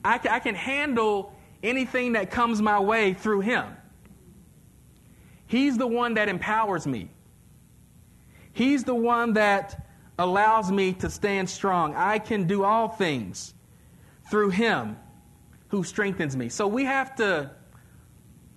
I 0.05 0.19
can, 0.19 0.31
I 0.33 0.38
can 0.38 0.55
handle 0.55 1.35
anything 1.62 2.12
that 2.12 2.31
comes 2.31 2.62
my 2.62 2.78
way 2.78 3.14
through 3.14 3.40
Him. 3.40 3.67
He's 5.47 5.78
the 5.78 5.87
one 5.87 6.14
that 6.14 6.28
empowers 6.28 6.87
me. 6.87 7.11
He's 8.52 8.85
the 8.85 8.95
one 8.95 9.35
that 9.35 9.87
allows 10.19 10.71
me 10.71 10.93
to 10.95 11.09
stand 11.09 11.49
strong. 11.49 11.95
I 11.95 12.19
can 12.19 12.47
do 12.47 12.64
all 12.64 12.88
things 12.88 13.55
through 14.31 14.50
him 14.50 14.97
who 15.69 15.85
strengthens 15.85 16.37
me. 16.37 16.49
So 16.49 16.67
we 16.67 16.85
have 16.85 17.14
to 17.17 17.50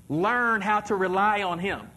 learn 0.09 0.61
how 0.61 0.81
to 0.81 0.95
rely 0.95 1.43
on 1.43 1.59
him. 1.59 1.89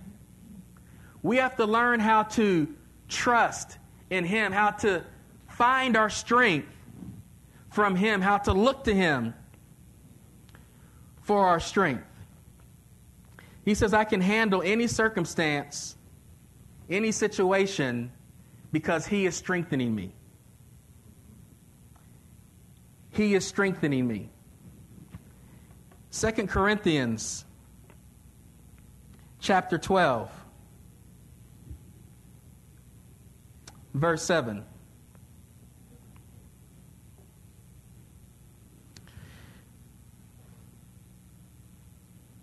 We 1.23 1.39
have 1.39 1.57
to 1.57 1.65
learn 1.65 1.99
how 1.99 2.25
to 2.25 2.69
trust 3.09 3.79
in 4.11 4.25
him, 4.25 4.53
how 4.53 4.71
to 4.71 5.03
find 5.49 5.97
our 5.97 6.11
strength 6.11 6.69
from 7.75 7.97
him, 7.97 8.21
how 8.21 8.39
to 8.39 8.53
look 8.53 8.85
to 8.85 8.95
him 8.95 9.35
for 11.23 11.45
our 11.45 11.59
strength. 11.59 12.07
He 13.65 13.75
says, 13.75 13.93
I 13.93 14.05
can 14.05 14.21
handle 14.21 14.63
any 14.63 14.87
circumstance, 14.87 15.97
any 16.89 17.11
situation, 17.11 18.13
because 18.71 19.07
He 19.07 19.27
is 19.27 19.35
strengthening 19.35 19.93
me. 19.93 20.13
He 23.11 23.35
is 23.35 23.45
strengthening 23.45 24.07
me. 24.07 24.31
2 26.13 26.31
Corinthians 26.47 27.45
chapter 29.41 29.79
12, 29.79 30.31
verse 33.95 34.23
7. 34.23 34.65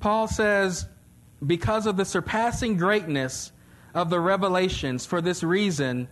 Paul 0.02 0.28
says, 0.28 0.88
because 1.46 1.86
of 1.86 1.96
the 1.96 2.06
surpassing 2.06 2.76
greatness 2.76 3.52
of 3.94 4.10
the 4.10 4.20
revelations, 4.20 5.06
for 5.06 5.22
this 5.22 5.44
reason, 5.44 6.08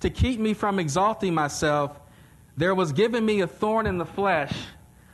to 0.00 0.10
keep 0.10 0.40
me 0.40 0.54
from 0.54 0.78
exalting 0.78 1.34
myself, 1.34 1.98
there 2.56 2.74
was 2.74 2.92
given 2.92 3.24
me 3.24 3.40
a 3.40 3.46
thorn 3.46 3.86
in 3.86 3.96
the 3.96 4.04
flesh, 4.04 4.52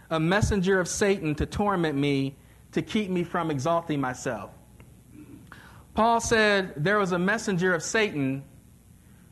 a 0.08 0.18
messenger 0.18 0.80
of 0.80 0.88
Satan 0.88 1.34
to 1.36 1.44
torment 1.44 1.96
me, 1.96 2.34
to 2.72 2.80
keep 2.80 3.10
me 3.10 3.24
from 3.24 3.50
exalting 3.50 4.00
myself. 4.00 4.50
Paul 5.92 6.20
said 6.20 6.72
there 6.76 6.98
was 6.98 7.12
a 7.12 7.18
messenger 7.18 7.74
of 7.74 7.82
Satan 7.82 8.42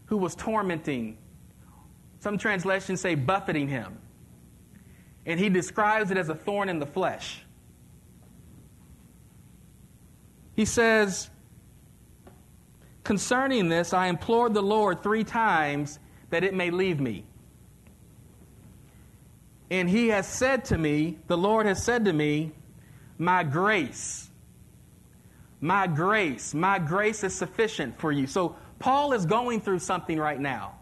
who 0.07 0.19
was 0.19 0.35
tormenting. 0.35 1.17
Some 2.21 2.37
translations 2.37 3.01
say 3.01 3.15
buffeting 3.15 3.69
him. 3.69 3.99
And 5.25 5.41
he 5.41 5.49
describes 5.49 6.11
it 6.11 6.19
as 6.19 6.29
a 6.29 6.35
thorn 6.35 6.69
in 6.69 6.79
the 6.79 6.87
flesh. 6.87 7.43
He 10.55 10.65
says, 10.65 11.31
Concerning 13.05 13.69
this, 13.69 13.93
I 13.93 14.07
implored 14.07 14.55
the 14.55 14.63
Lord 14.63 15.03
three 15.03 15.25
times 15.25 15.99
that 16.31 16.45
it 16.45 16.55
may 16.55 16.71
leave 16.71 17.01
me. 17.01 17.25
And 19.71 19.89
he 19.89 20.09
has 20.09 20.27
said 20.27 20.67
to 20.67 20.79
me, 20.79 21.19
the 21.27 21.37
Lord 21.37 21.67
has 21.67 21.83
said 21.83 22.05
to 22.05 22.13
me, 22.13 22.53
My 23.19 23.43
grace, 23.43 24.31
my 25.61 25.87
grace, 25.87 26.55
my 26.55 26.79
grace 26.79 27.25
is 27.25 27.35
sufficient 27.35 27.99
for 27.99 28.13
you. 28.13 28.27
So 28.27 28.57
Paul 28.79 29.13
is 29.13 29.27
going 29.27 29.61
through 29.61 29.79
something 29.79 30.19
right 30.19 30.39
now. 30.39 30.75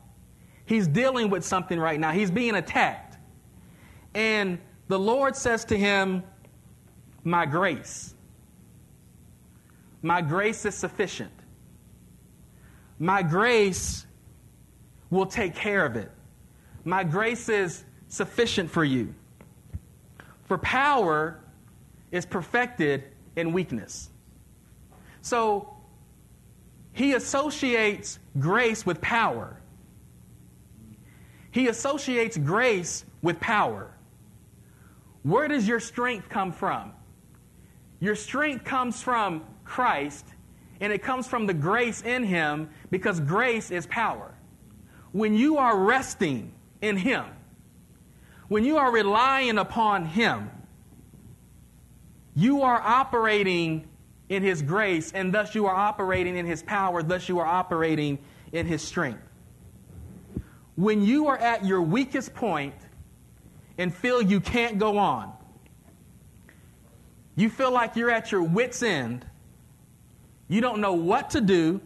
He's 0.66 0.88
dealing 0.88 1.30
with 1.30 1.44
something 1.44 1.78
right 1.78 1.98
now. 1.98 2.12
He's 2.12 2.30
being 2.30 2.54
attacked. 2.54 3.16
And 4.14 4.58
the 4.88 4.98
Lord 4.98 5.36
says 5.36 5.64
to 5.66 5.78
him, 5.78 6.22
My 7.24 7.46
grace. 7.46 8.14
My 10.02 10.22
grace 10.22 10.64
is 10.64 10.74
sufficient. 10.74 11.32
My 12.98 13.22
grace 13.22 14.06
will 15.10 15.26
take 15.26 15.54
care 15.54 15.84
of 15.84 15.96
it. 15.96 16.10
My 16.84 17.04
grace 17.04 17.48
is 17.48 17.84
sufficient 18.08 18.70
for 18.70 18.84
you. 18.84 19.14
For 20.44 20.58
power 20.58 21.40
is 22.10 22.26
perfected 22.26 23.04
in 23.36 23.52
weakness. 23.52 24.10
So 25.22 25.76
he 26.92 27.14
associates 27.14 28.18
grace 28.38 28.84
with 28.84 29.00
power. 29.00 29.60
He 31.50 31.68
associates 31.68 32.36
grace 32.36 33.04
with 33.22 33.38
power. 33.40 33.92
Where 35.22 35.48
does 35.48 35.68
your 35.68 35.80
strength 35.80 36.28
come 36.28 36.52
from? 36.52 36.92
Your 38.00 38.14
strength 38.14 38.64
comes 38.64 39.02
from 39.02 39.44
Christ, 39.70 40.26
and 40.80 40.92
it 40.92 41.00
comes 41.00 41.28
from 41.28 41.46
the 41.46 41.54
grace 41.54 42.02
in 42.02 42.24
Him 42.24 42.70
because 42.90 43.20
grace 43.20 43.70
is 43.70 43.86
power. 43.86 44.34
When 45.12 45.34
you 45.34 45.58
are 45.58 45.78
resting 45.78 46.52
in 46.82 46.96
Him, 46.96 47.24
when 48.48 48.64
you 48.64 48.78
are 48.78 48.90
relying 48.90 49.58
upon 49.58 50.06
Him, 50.06 50.50
you 52.34 52.62
are 52.62 52.80
operating 52.80 53.86
in 54.28 54.42
His 54.42 54.60
grace, 54.60 55.12
and 55.12 55.32
thus 55.32 55.54
you 55.54 55.66
are 55.66 55.74
operating 55.74 56.36
in 56.36 56.46
His 56.46 56.64
power, 56.64 57.00
thus 57.02 57.28
you 57.28 57.38
are 57.38 57.46
operating 57.46 58.18
in 58.52 58.66
His 58.66 58.82
strength. 58.82 59.22
When 60.74 61.02
you 61.02 61.28
are 61.28 61.38
at 61.38 61.64
your 61.64 61.82
weakest 61.82 62.34
point 62.34 62.74
and 63.78 63.94
feel 63.94 64.20
you 64.20 64.40
can't 64.40 64.78
go 64.78 64.98
on, 64.98 65.32
you 67.36 67.48
feel 67.48 67.70
like 67.70 67.94
you're 67.94 68.10
at 68.10 68.32
your 68.32 68.42
wits' 68.42 68.82
end, 68.82 69.24
you 70.50 70.60
don't 70.60 70.80
know 70.80 70.94
what 70.94 71.30
to 71.30 71.40
do. 71.40 71.80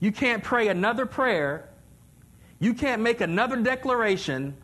You 0.00 0.10
can't 0.10 0.42
pray 0.42 0.68
another 0.68 1.04
prayer. 1.04 1.68
You 2.58 2.72
can't 2.72 3.02
make 3.02 3.20
another 3.20 3.56
declaration. 3.56 4.56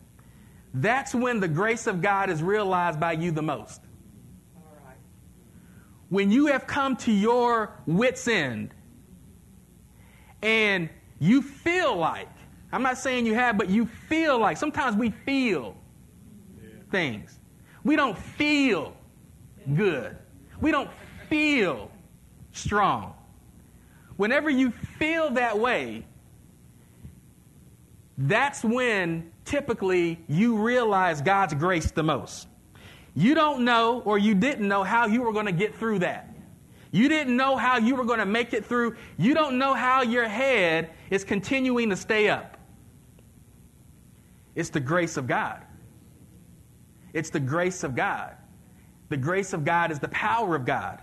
That's 0.73 1.13
when 1.13 1.39
the 1.39 1.47
grace 1.47 1.85
of 1.85 2.01
God 2.01 2.31
is 2.31 2.41
realized 2.41 2.99
by 2.99 3.11
you 3.11 3.29
the 3.29 3.43
most. 3.43 3.79
When 6.09 6.31
you 6.31 6.47
have 6.47 6.65
come 6.65 6.95
to 6.97 7.11
your 7.11 7.79
wits' 7.85 8.27
end 8.27 8.73
and 10.41 10.89
you 11.19 11.43
feel 11.43 11.95
like, 11.95 12.29
I'm 12.71 12.81
not 12.81 12.97
saying 12.97 13.27
you 13.27 13.35
have, 13.35 13.55
but 13.55 13.69
you 13.69 13.85
feel 13.85 14.39
like, 14.39 14.57
sometimes 14.57 14.97
we 14.97 15.11
feel 15.11 15.77
things. 16.89 17.37
We 17.83 17.95
don't 17.95 18.17
feel 18.17 18.97
good. 19.75 20.17
We 20.59 20.71
don't 20.71 20.89
feel 21.29 21.91
strong. 22.55 23.13
Whenever 24.17 24.49
you 24.49 24.71
feel 24.71 25.31
that 25.31 25.59
way, 25.59 26.05
that's 28.17 28.63
when 28.63 29.31
typically 29.43 30.19
you 30.27 30.57
realize 30.57 31.21
God's 31.21 31.53
grace 31.53 31.91
the 31.91 32.03
most. 32.03 32.47
You 33.13 33.35
don't 33.35 33.65
know 33.65 34.01
or 34.01 34.17
you 34.17 34.35
didn't 34.35 34.67
know 34.67 34.83
how 34.83 35.05
you 35.05 35.21
were 35.21 35.33
going 35.33 35.45
to 35.45 35.51
get 35.51 35.75
through 35.75 35.99
that. 35.99 36.29
You 36.91 37.09
didn't 37.09 37.35
know 37.35 37.57
how 37.57 37.77
you 37.77 37.95
were 37.95 38.05
going 38.05 38.19
to 38.19 38.25
make 38.25 38.53
it 38.53 38.65
through. 38.65 38.95
You 39.17 39.33
don't 39.33 39.57
know 39.57 39.73
how 39.73 40.01
your 40.01 40.27
head 40.27 40.91
is 41.09 41.25
continuing 41.25 41.89
to 41.89 41.97
stay 41.97 42.29
up. 42.29 42.57
It's 44.55 44.69
the 44.69 44.79
grace 44.79 45.17
of 45.17 45.27
God. 45.27 45.61
It's 47.11 47.29
the 47.29 47.39
grace 47.41 47.83
of 47.83 47.95
God. 47.95 48.35
The 49.09 49.17
grace 49.17 49.51
of 49.51 49.65
God 49.65 49.91
is 49.91 49.99
the 49.99 50.07
power 50.07 50.55
of 50.55 50.65
God 50.65 51.01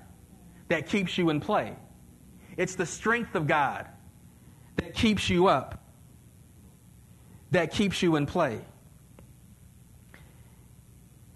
that 0.73 0.87
keeps 0.87 1.19
you 1.19 1.29
in 1.29 1.39
play. 1.39 1.77
It's 2.57 2.77
the 2.77 2.87
strength 2.87 3.35
of 3.35 3.47
God 3.47 3.87
that 4.77 4.95
keeps 4.95 5.29
you 5.29 5.47
up, 5.47 5.85
that 7.51 7.73
keeps 7.73 8.03
you 8.03 8.17
in 8.17 8.25
play. 8.25 8.59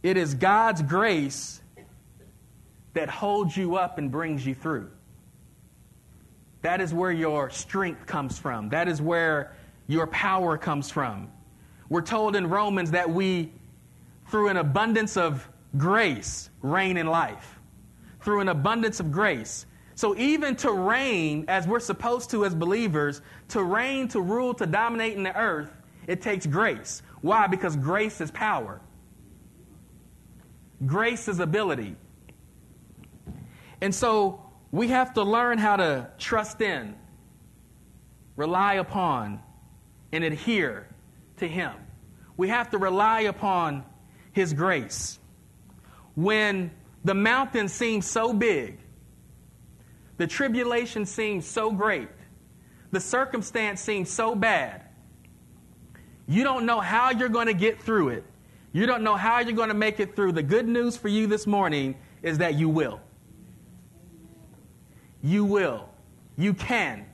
It 0.03 0.17
is 0.17 0.33
God's 0.33 0.81
grace 0.81 1.61
that 2.95 3.11
holds 3.11 3.55
you 3.55 3.77
up 3.77 3.99
and 3.99 4.11
brings 4.11 4.47
you 4.47 4.55
through. 4.55 4.91
That 6.63 6.81
is 6.81 6.95
where 6.95 7.13
your 7.13 7.51
strength 7.51 8.07
comes 8.07 8.39
from. 8.39 8.71
That 8.71 8.89
is 8.89 9.03
where 9.03 9.55
your 9.87 10.07
power 10.07 10.57
comes 10.57 10.91
from. 10.91 11.31
We're 11.91 12.01
told 12.01 12.37
in 12.37 12.49
Romans 12.49 12.93
that 12.93 13.11
we, 13.11 13.53
through 14.29 14.49
an 14.49 14.57
abundance 14.57 15.19
of 15.19 15.47
grace, 15.77 16.49
reign 16.63 16.97
in 16.97 17.07
life 17.07 17.56
through 18.27 18.41
an 18.41 18.49
abundance 18.49 18.99
of 18.99 19.13
grace. 19.13 19.67
So, 19.95 20.17
even 20.17 20.57
to 20.57 20.73
reign, 20.73 21.45
as 21.47 21.69
we're 21.69 21.79
supposed 21.79 22.31
to 22.31 22.45
as 22.45 22.57
believers, 22.57 23.23
to 23.51 23.63
reign, 23.63 24.09
to 24.09 24.21
rule, 24.21 24.53
to 24.55 24.67
dominate 24.67 25.17
in 25.17 25.23
the 25.23 25.35
earth, 25.35 25.71
it 26.09 26.21
takes 26.21 26.45
grace. 26.45 27.03
Why? 27.21 27.47
Because 27.47 27.77
grace 27.77 28.21
is 28.21 28.33
power, 28.33 28.81
grace 30.85 31.29
is 31.29 31.39
ability. 31.39 31.95
And 33.81 33.95
so, 33.95 34.43
we 34.73 34.89
have 34.89 35.15
to 35.15 35.23
learn 35.23 35.59
how 35.59 35.77
to 35.77 36.11
trust 36.19 36.61
in, 36.61 36.97
rely 38.35 38.75
upon, 38.75 39.41
and 40.11 40.25
adhere 40.25 40.89
to 41.37 41.47
Him. 41.47 41.73
We 42.37 42.49
have 42.49 42.71
to 42.71 42.79
rely 42.79 43.21
upon 43.21 43.85
His 44.33 44.53
grace. 44.53 45.21
When 46.17 46.73
the 47.07 47.15
mountain 47.15 47.69
seems 47.69 48.05
so 48.05 48.33
big. 48.33 48.81
The 50.17 50.27
tribulation 50.27 51.07
seems 51.07 51.47
so 51.47 51.71
great. 51.71 52.09
The 52.91 52.99
circumstance 52.99 53.81
seems 53.81 54.11
so 54.11 54.35
bad. 54.35 54.83
You 56.27 56.43
don't 56.43 56.67
know 56.67 56.81
how 56.81 57.13
you're 57.13 57.29
going 57.29 57.47
to 57.47 57.55
get 57.55 57.81
through 57.81 58.09
it. 58.09 58.25
You 58.73 58.87
don't 58.87 59.05
know 59.05 59.15
how 59.15 59.39
you're 59.39 59.53
going 59.53 59.69
to 59.69 59.75
make 59.75 60.01
it 60.01 60.17
through. 60.17 60.33
The 60.33 60.43
good 60.43 60.67
news 60.67 60.97
for 60.97 61.07
you 61.07 61.29
this 61.29 61.47
morning 61.47 61.95
is 62.25 62.39
that 62.39 62.55
you 62.55 62.69
will. 62.69 63.01
You 65.23 65.45
will. 65.45 65.89
You 66.37 66.55
can. 66.55 67.07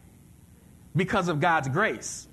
Because 0.96 1.28
of 1.28 1.38
God's 1.38 1.68
grace, 1.68 2.28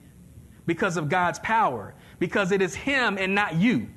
because 0.65 0.95
of 0.95 1.09
God's 1.09 1.39
power, 1.39 1.93
because 2.19 2.53
it 2.53 2.61
is 2.61 2.73
Him 2.73 3.17
and 3.17 3.35
not 3.35 3.55
you. 3.55 3.89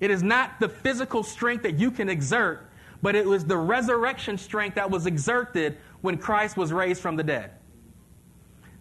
It 0.00 0.10
is 0.10 0.22
not 0.22 0.58
the 0.58 0.70
physical 0.70 1.22
strength 1.22 1.64
that 1.64 1.78
you 1.78 1.90
can 1.90 2.08
exert, 2.08 2.67
but 3.02 3.14
it 3.14 3.26
was 3.26 3.44
the 3.44 3.56
resurrection 3.56 4.38
strength 4.38 4.74
that 4.74 4.90
was 4.90 5.06
exerted 5.06 5.78
when 6.00 6.18
Christ 6.18 6.56
was 6.56 6.72
raised 6.72 7.00
from 7.00 7.16
the 7.16 7.22
dead. 7.22 7.52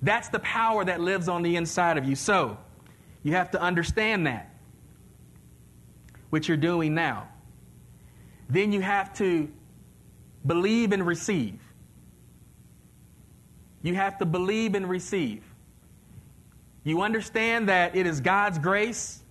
That's 0.02 0.30
the 0.30 0.40
power 0.40 0.86
that 0.86 1.02
lives 1.02 1.28
on 1.28 1.42
the 1.42 1.56
inside 1.56 1.98
of 1.98 2.06
you. 2.06 2.16
So, 2.16 2.58
you 3.24 3.34
have 3.34 3.52
to 3.52 3.62
understand 3.62 4.28
that, 4.28 4.54
which 6.30 6.48
you're 6.48 6.58
doing 6.58 6.94
now. 6.94 7.28
Then 8.50 8.72
you 8.72 8.82
have 8.82 9.14
to 9.16 9.50
believe 10.46 10.94
and 10.94 11.06
receive. 11.06 11.60
You 13.82 13.96
have 13.96 14.18
to 14.20 14.26
believe 14.26 14.76
and 14.76 14.90
receive. 14.90 15.44
You 16.84 17.02
understand 17.02 17.70
that 17.70 17.96
it 17.96 18.08
is 18.08 18.22
God's 18.22 18.60
grace 18.60 19.22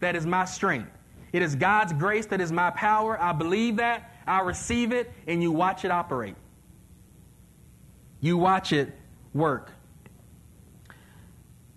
that 0.00 0.16
is 0.16 0.26
my 0.26 0.44
strength. 0.44 0.90
It 1.32 1.42
is 1.42 1.54
God's 1.54 1.92
grace 1.92 2.26
that 2.26 2.40
is 2.40 2.52
my 2.52 2.70
power. 2.70 3.20
I 3.20 3.32
believe 3.32 3.76
that. 3.76 4.09
I 4.26 4.40
receive 4.40 4.92
it, 4.92 5.12
and 5.26 5.42
you 5.42 5.52
watch 5.52 5.84
it 5.84 5.90
operate. 5.90 6.36
You 8.20 8.36
watch 8.36 8.72
it 8.72 8.92
work. 9.32 9.72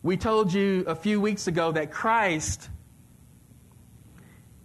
We 0.02 0.18
told 0.18 0.54
you 0.54 0.84
a 0.86 0.96
few 0.96 1.22
weeks 1.22 1.48
ago 1.48 1.72
that 1.72 1.92
Christ 1.92 2.70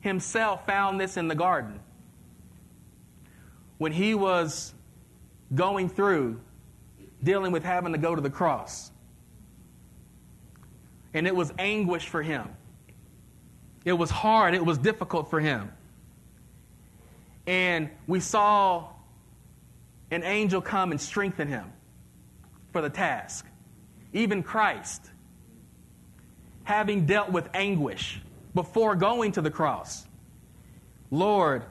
himself 0.01 0.67
found 0.67 1.01
this 1.01 1.17
in 1.17 1.29
the 1.29 1.35
garden. 1.35 1.81
When 3.79 3.93
he 3.93 4.14
was 4.14 4.75
going 5.55 5.88
through 5.88 6.41
dealing 7.23 7.53
with 7.53 7.64
having 7.64 7.93
to 7.93 7.99
go 7.99 8.14
to 8.14 8.21
the 8.21 8.31
cross. 8.31 8.91
And 11.14 11.27
it 11.27 11.35
was 11.35 11.53
anguish 11.59 12.09
for 12.09 12.23
him. 12.23 12.49
It 13.85 13.93
was 13.93 14.11
hard, 14.11 14.55
it 14.55 14.64
was 14.64 14.79
difficult 14.79 15.31
for 15.31 15.41
him. 15.41 15.73
And 17.48 17.88
we 18.06 18.20
saw 18.20 18.90
an 20.11 20.22
angel 20.22 20.61
come 20.61 20.90
and 20.90 21.00
strengthen 21.00 21.48
him 21.48 21.72
for 22.72 22.82
the 22.82 22.90
task. 22.90 23.46
Even 24.12 24.42
Christ 24.42 25.11
having 26.64 27.06
dealt 27.06 27.32
with 27.32 27.48
anguish 27.54 28.20
before 28.54 28.94
going 28.94 29.32
to 29.32 29.40
the 29.40 29.50
cross. 29.50 30.06
Lord, 31.11 31.64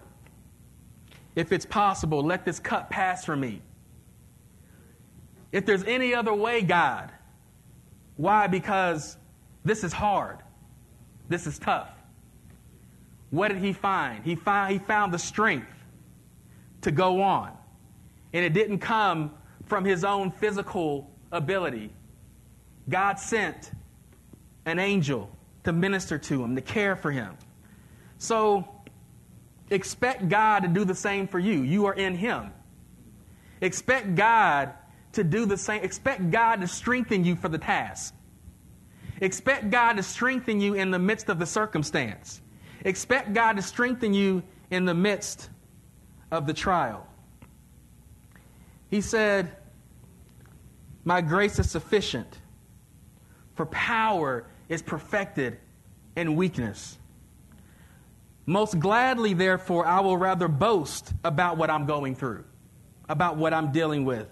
if 1.35 1.51
it's 1.51 1.67
possible, 1.67 2.23
let 2.23 2.43
this 2.43 2.57
cup 2.59 2.89
pass 2.89 3.23
from 3.23 3.41
me. 3.41 3.61
If 5.51 5.67
there's 5.67 5.83
any 5.83 6.15
other 6.15 6.33
way, 6.33 6.63
God, 6.63 7.11
why? 8.15 8.47
Because 8.47 9.15
this 9.63 9.83
is 9.83 9.93
hard. 9.93 10.39
This 11.29 11.45
is 11.45 11.59
tough. 11.59 11.96
What 13.29 13.49
did 13.49 13.57
he 13.57 13.73
find? 13.73 14.23
He 14.23 14.35
found, 14.35 14.71
he 14.71 14.79
found 14.79 15.13
the 15.13 15.19
strength 15.19 15.67
to 16.81 16.91
go 16.91 17.21
on. 17.21 17.51
And 18.33 18.45
it 18.45 18.53
didn't 18.53 18.79
come 18.79 19.31
from 19.65 19.83
his 19.83 20.03
own 20.03 20.31
physical 20.31 21.11
ability. 21.31 21.91
God 22.89 23.19
sent 23.19 23.71
an 24.65 24.79
angel 24.79 25.29
to 25.63 25.73
minister 25.73 26.17
to 26.17 26.43
him, 26.43 26.55
to 26.55 26.61
care 26.61 26.95
for 26.95 27.11
him. 27.11 27.35
So 28.17 28.67
expect 29.69 30.29
God 30.29 30.61
to 30.61 30.69
do 30.69 30.85
the 30.85 30.95
same 30.95 31.27
for 31.27 31.39
you. 31.39 31.61
You 31.61 31.85
are 31.87 31.93
in 31.93 32.15
him. 32.15 32.51
Expect 33.59 34.15
God 34.15 34.71
to 35.13 35.23
do 35.23 35.45
the 35.45 35.57
same. 35.57 35.83
Expect 35.83 36.31
God 36.31 36.61
to 36.61 36.67
strengthen 36.67 37.25
you 37.25 37.35
for 37.35 37.49
the 37.49 37.57
task. 37.57 38.13
Expect 39.19 39.69
God 39.71 39.93
to 39.93 40.03
strengthen 40.03 40.61
you 40.61 40.75
in 40.75 40.91
the 40.91 40.99
midst 40.99 41.27
of 41.27 41.39
the 41.39 41.45
circumstance. 41.45 42.41
Expect 42.85 43.33
God 43.33 43.53
to 43.53 43.61
strengthen 43.61 44.13
you 44.13 44.43
in 44.69 44.85
the 44.85 44.93
midst 44.93 45.49
of 46.31 46.45
the 46.45 46.53
trial. 46.53 47.07
He 48.89 49.01
said, 49.01 49.55
My 51.03 51.21
grace 51.21 51.59
is 51.59 51.69
sufficient, 51.69 52.39
for 53.55 53.65
power 53.67 54.47
is 54.69 54.81
perfected 54.81 55.57
in 56.15 56.35
weakness. 56.35 56.97
Most 58.45 58.79
gladly, 58.79 59.33
therefore, 59.33 59.85
I 59.85 59.99
will 59.99 60.17
rather 60.17 60.47
boast 60.47 61.11
about 61.23 61.57
what 61.57 61.69
I'm 61.69 61.85
going 61.85 62.15
through, 62.15 62.45
about 63.09 63.35
what 63.35 63.53
I'm 63.53 63.73
dealing 63.73 64.05
with, 64.05 64.27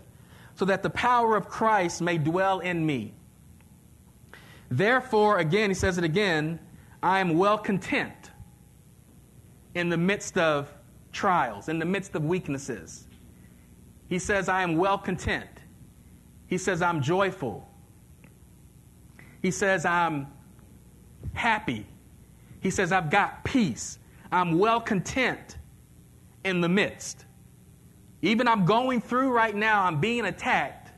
so 0.55 0.63
that 0.65 0.83
the 0.83 0.89
power 0.89 1.35
of 1.35 1.49
Christ 1.49 2.01
may 2.01 2.17
dwell 2.17 2.59
in 2.59 2.85
me. 2.85 3.13
Therefore, 4.69 5.39
again, 5.39 5.69
he 5.69 5.73
says 5.73 5.97
it 5.97 6.05
again, 6.05 6.59
I 7.03 7.19
am 7.19 7.37
well 7.37 7.57
content 7.57 8.31
in 9.75 9.89
the 9.89 9.97
midst 9.97 10.37
of 10.37 10.73
trials, 11.11 11.69
in 11.69 11.79
the 11.79 11.85
midst 11.85 12.15
of 12.15 12.25
weaknesses. 12.25 13.07
He 14.09 14.19
says, 14.19 14.49
I 14.49 14.63
am 14.63 14.77
well 14.77 14.97
content. 14.97 15.49
He 16.47 16.57
says, 16.57 16.81
I'm 16.81 17.01
joyful. 17.01 17.67
He 19.41 19.51
says, 19.51 19.85
I'm 19.85 20.27
happy. 21.33 21.85
He 22.61 22.69
says, 22.71 22.91
I've 22.91 23.11
got 23.11 23.43
peace. 23.43 23.99
I'm 24.31 24.57
well 24.57 24.79
content 24.79 25.57
in 26.43 26.61
the 26.61 26.69
midst. 26.69 27.25
Even 28.21 28.47
I'm 28.47 28.65
going 28.65 29.01
through 29.01 29.31
right 29.31 29.55
now, 29.55 29.83
I'm 29.83 29.99
being 29.99 30.25
attacked. 30.25 30.91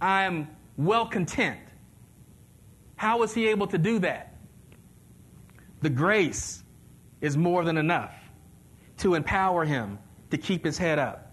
I'm 0.00 0.48
well 0.76 1.06
content. 1.06 1.60
How 2.96 3.18
was 3.18 3.34
he 3.34 3.48
able 3.48 3.66
to 3.68 3.78
do 3.78 3.98
that? 4.00 4.34
The 5.82 5.90
grace 5.90 6.62
is 7.20 7.36
more 7.36 7.64
than 7.64 7.76
enough 7.76 8.14
to 8.98 9.14
empower 9.14 9.64
him 9.64 9.98
to 10.30 10.38
keep 10.38 10.64
his 10.64 10.78
head 10.78 10.98
up, 10.98 11.32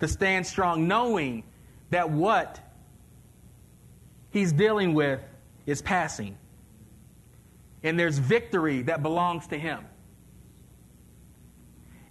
to 0.00 0.08
stand 0.08 0.46
strong, 0.46 0.86
knowing 0.86 1.44
that 1.90 2.10
what 2.10 2.60
he's 4.30 4.52
dealing 4.52 4.94
with 4.94 5.20
is 5.66 5.82
passing. 5.82 6.36
And 7.82 7.98
there's 7.98 8.18
victory 8.18 8.82
that 8.82 9.02
belongs 9.02 9.46
to 9.48 9.58
him. 9.58 9.84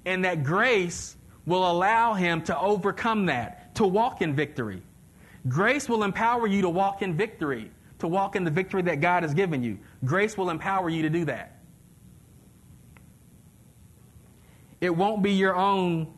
And 0.05 0.25
that 0.25 0.43
grace 0.43 1.15
will 1.45 1.69
allow 1.69 2.13
him 2.13 2.41
to 2.43 2.59
overcome 2.59 3.27
that, 3.27 3.75
to 3.75 3.85
walk 3.85 4.21
in 4.21 4.35
victory. 4.35 4.81
Grace 5.47 5.87
will 5.87 6.03
empower 6.03 6.47
you 6.47 6.61
to 6.63 6.69
walk 6.69 7.01
in 7.01 7.15
victory, 7.15 7.71
to 7.99 8.07
walk 8.07 8.35
in 8.35 8.43
the 8.43 8.51
victory 8.51 8.81
that 8.83 9.01
God 9.01 9.23
has 9.23 9.33
given 9.33 9.63
you. 9.63 9.79
Grace 10.03 10.37
will 10.37 10.49
empower 10.49 10.89
you 10.89 11.03
to 11.03 11.09
do 11.09 11.25
that. 11.25 11.54
It 14.85 14.95
won't 14.95 15.23
be 15.23 15.31
your 15.31 15.55
own 15.55 16.13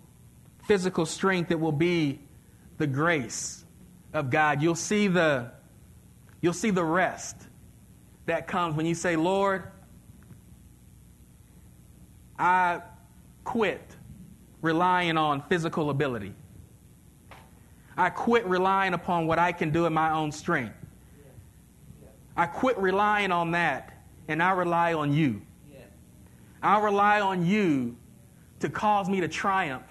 physical 0.65 1.05
strength, 1.05 1.51
it 1.51 1.59
will 1.59 1.71
be 1.71 2.19
the 2.77 2.85
grace 2.85 3.63
of 4.13 4.29
God. 4.29 4.61
You'll 4.61 4.75
see 4.75 5.07
the 5.07 5.51
You'll 6.41 6.53
see 6.53 6.69
the 6.69 6.83
rest 6.83 7.35
that 8.25 8.47
comes 8.47 8.75
when 8.75 8.85
you 8.85 8.93
say, 8.93 9.15
Lord, 9.15 9.63
I 12.37 12.81
quit 13.43 13.95
relying 14.61 15.17
on 15.17 15.41
physical 15.49 15.89
ability. 15.89 16.33
I 17.97 18.11
quit 18.11 18.45
relying 18.45 18.93
upon 18.93 19.25
what 19.25 19.39
I 19.39 19.51
can 19.51 19.71
do 19.71 19.87
in 19.87 19.93
my 19.93 20.11
own 20.11 20.31
strength. 20.31 20.75
I 22.35 22.45
quit 22.45 22.77
relying 22.77 23.31
on 23.31 23.51
that 23.51 24.03
and 24.27 24.43
I 24.43 24.51
rely 24.51 24.93
on 24.93 25.13
you. 25.13 25.41
I 26.61 26.79
rely 26.79 27.21
on 27.21 27.45
you 27.45 27.95
to 28.59 28.69
cause 28.69 29.09
me 29.09 29.21
to 29.21 29.27
triumph 29.27 29.85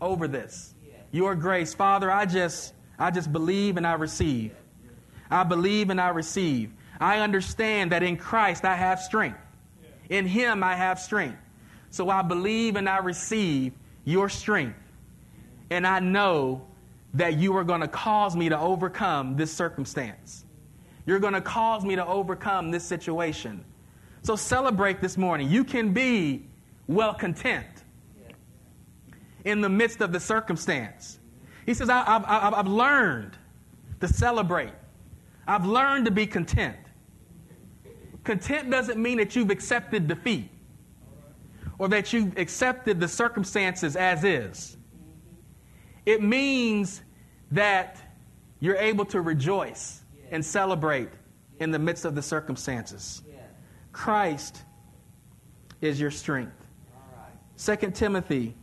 over 0.00 0.28
this. 0.28 0.74
Your 1.10 1.34
grace, 1.34 1.74
Father, 1.74 2.10
I 2.10 2.26
just 2.26 2.74
I 2.98 3.10
just 3.10 3.32
believe 3.32 3.76
and 3.76 3.86
I 3.86 3.94
receive. 3.94 4.54
I 5.30 5.44
believe 5.44 5.90
and 5.90 6.00
I 6.00 6.08
receive. 6.08 6.72
I 7.00 7.20
understand 7.20 7.92
that 7.92 8.02
in 8.02 8.16
Christ 8.16 8.64
I 8.64 8.74
have 8.74 9.00
strength. 9.00 9.38
In 10.08 10.26
Him 10.26 10.62
I 10.62 10.74
have 10.74 10.98
strength. 10.98 11.38
So 11.90 12.10
I 12.10 12.22
believe 12.22 12.76
and 12.76 12.88
I 12.88 12.98
receive 12.98 13.72
your 14.04 14.28
strength. 14.28 14.78
And 15.70 15.86
I 15.86 16.00
know 16.00 16.66
that 17.14 17.38
you 17.38 17.56
are 17.56 17.64
going 17.64 17.80
to 17.80 17.88
cause 17.88 18.36
me 18.36 18.48
to 18.48 18.58
overcome 18.58 19.36
this 19.36 19.52
circumstance. 19.52 20.44
You're 21.06 21.18
going 21.18 21.34
to 21.34 21.40
cause 21.40 21.84
me 21.84 21.96
to 21.96 22.06
overcome 22.06 22.70
this 22.70 22.84
situation. 22.84 23.64
So 24.22 24.36
celebrate 24.36 25.00
this 25.00 25.16
morning. 25.16 25.48
You 25.48 25.64
can 25.64 25.92
be 25.92 26.46
well 26.86 27.14
content 27.14 27.77
in 29.48 29.60
the 29.60 29.68
midst 29.68 30.00
of 30.00 30.12
the 30.12 30.20
circumstance. 30.20 31.18
He 31.66 31.74
says, 31.74 31.88
I, 31.90 32.02
have 32.54 32.68
learned 32.68 33.36
to 34.00 34.08
celebrate 34.08 34.72
I've 35.48 35.64
learned 35.64 36.04
to 36.04 36.10
be 36.10 36.26
content. 36.26 36.76
Content 38.22 38.70
doesn't 38.70 39.00
mean 39.00 39.16
that 39.16 39.34
you've 39.34 39.50
accepted 39.50 40.06
defeat 40.06 40.50
or 41.78 41.88
that 41.88 42.12
you've 42.12 42.36
accepted 42.36 43.00
the 43.00 43.08
circumstances 43.08 43.96
as 43.96 44.24
is. 44.24 44.76
It 46.04 46.22
means 46.22 47.00
that 47.50 47.96
you're 48.60 48.76
able 48.76 49.06
to 49.06 49.22
rejoice 49.22 50.02
and 50.30 50.44
celebrate 50.44 51.08
in 51.60 51.70
the 51.70 51.78
midst 51.78 52.04
of 52.04 52.14
the 52.14 52.22
circumstances. 52.22 53.22
Christ 53.92 54.62
is 55.80 55.98
your 55.98 56.10
strength. 56.10 56.52
2 57.56 57.90
Timothy 57.92 58.54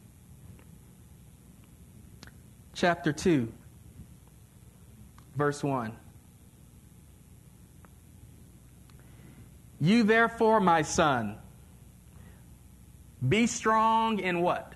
chapter 2.75 3.11
2 3.11 3.51
verse 5.35 5.63
1 5.63 5.95
You 9.81 10.03
therefore 10.03 10.59
my 10.59 10.83
son 10.83 11.37
be 13.27 13.47
strong 13.47 14.19
in 14.19 14.41
what? 14.41 14.73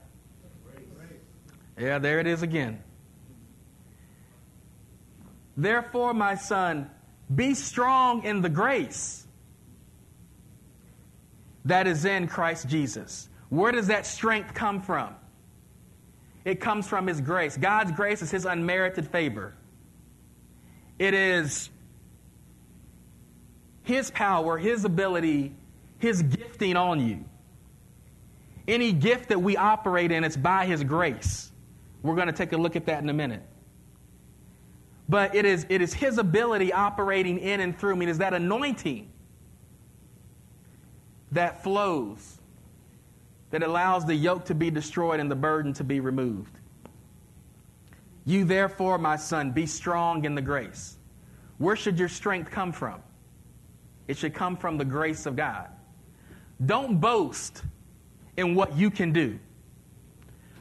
Yeah, 1.78 2.00
there 2.00 2.20
it 2.20 2.28
is 2.28 2.42
again. 2.42 2.84
Therefore, 5.56 6.14
my 6.14 6.36
son, 6.36 6.90
be 7.34 7.54
strong 7.54 8.24
in 8.24 8.42
the 8.42 8.50
grace 8.50 9.26
that 11.66 11.88
is 11.88 12.06
in 12.06 12.28
Christ 12.28 12.68
Jesus. 12.68 13.30
Where 13.50 13.72
does 13.72 13.88
that 13.88 14.06
strength 14.06 14.54
come 14.54 14.82
from? 14.82 15.16
It 16.46 16.60
comes 16.60 16.88
from 16.88 17.08
His 17.08 17.22
grace. 17.22 17.58
God's 17.58 17.92
grace 17.92 18.22
is 18.22 18.32
His 18.32 18.46
unmerited 18.46 19.08
favor. 19.08 19.54
It 20.98 21.14
is 21.14 21.70
His 23.84 24.12
power, 24.12 24.58
His 24.58 24.86
ability, 24.86 25.54
His 25.98 26.22
gifting 26.22 26.76
on 26.76 27.06
you. 27.06 27.26
Any 28.68 28.94
gift 28.94 29.30
that 29.30 29.42
we 29.42 29.58
operate 29.58 30.12
in, 30.12 30.24
it's 30.24 30.38
by 30.38 30.66
His 30.66 30.84
grace. 30.84 31.52
We're 32.02 32.16
going 32.16 32.28
to 32.28 32.34
take 32.34 32.54
a 32.54 32.58
look 32.58 32.76
at 32.76 32.86
that 32.86 33.04
in 33.04 33.10
a 33.10 33.14
minute. 33.14 33.44
But 35.10 35.36
it 35.36 35.46
is, 35.46 35.66
it 35.70 35.82
is 35.82 35.94
His 35.94 36.18
ability 36.18 36.72
operating 36.72 37.40
in 37.40 37.60
and 37.60 37.78
through 37.78 37.96
me. 37.96 38.06
It 38.06 38.10
is 38.10 38.18
that 38.20 38.34
anointing 38.34 39.12
that 41.32 41.64
flows, 41.64 42.39
that 43.52 43.64
allows 43.64 44.06
the 44.06 44.16
yoke 44.16 44.46
to 44.46 44.56
be 44.56 44.70
destroyed 44.70 45.20
and 45.20 45.30
the 45.30 45.36
burden 45.36 45.74
to 45.74 45.84
be 45.84 46.00
removed. 46.00 46.56
You, 48.26 48.46
therefore, 48.46 48.98
my 48.98 49.16
son, 49.16 49.52
be 49.52 49.66
strong 49.66 50.26
in 50.26 50.36
the 50.36 50.42
grace. 50.42 50.98
Where 51.58 51.76
should 51.76 51.98
your 51.98 52.10
strength 52.10 52.52
come 52.52 52.72
from? 52.72 53.02
It 54.08 54.18
should 54.18 54.34
come 54.34 54.56
from 54.56 54.78
the 54.78 54.86
grace 54.86 55.26
of 55.26 55.36
God. 55.36 55.68
Don't 56.64 57.00
boast 57.00 57.64
in 58.38 58.56
what 58.56 58.78
you 58.78 58.92
can 58.92 59.14
do. 59.14 59.40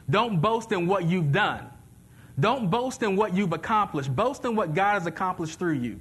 Don't 0.09 0.39
boast 0.39 0.71
in 0.71 0.87
what 0.87 1.05
you've 1.05 1.31
done. 1.31 1.69
Don't 2.39 2.69
boast 2.69 3.03
in 3.03 3.15
what 3.15 3.35
you've 3.35 3.53
accomplished. 3.53 4.15
Boast 4.15 4.45
in 4.45 4.55
what 4.55 4.73
God 4.73 4.93
has 4.93 5.05
accomplished 5.05 5.59
through 5.59 5.73
you. 5.73 5.99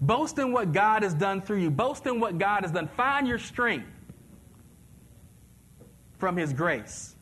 Boast 0.00 0.38
in 0.38 0.52
what 0.52 0.72
God 0.72 1.02
has 1.02 1.14
done 1.14 1.40
through 1.40 1.58
you. 1.58 1.70
Boast 1.70 2.06
in 2.06 2.20
what 2.20 2.38
God 2.38 2.62
has 2.62 2.72
done. 2.72 2.88
Find 2.88 3.26
your 3.26 3.38
strength 3.38 3.86
from 6.22 6.36
His 6.36 6.52
grace. 6.52 7.16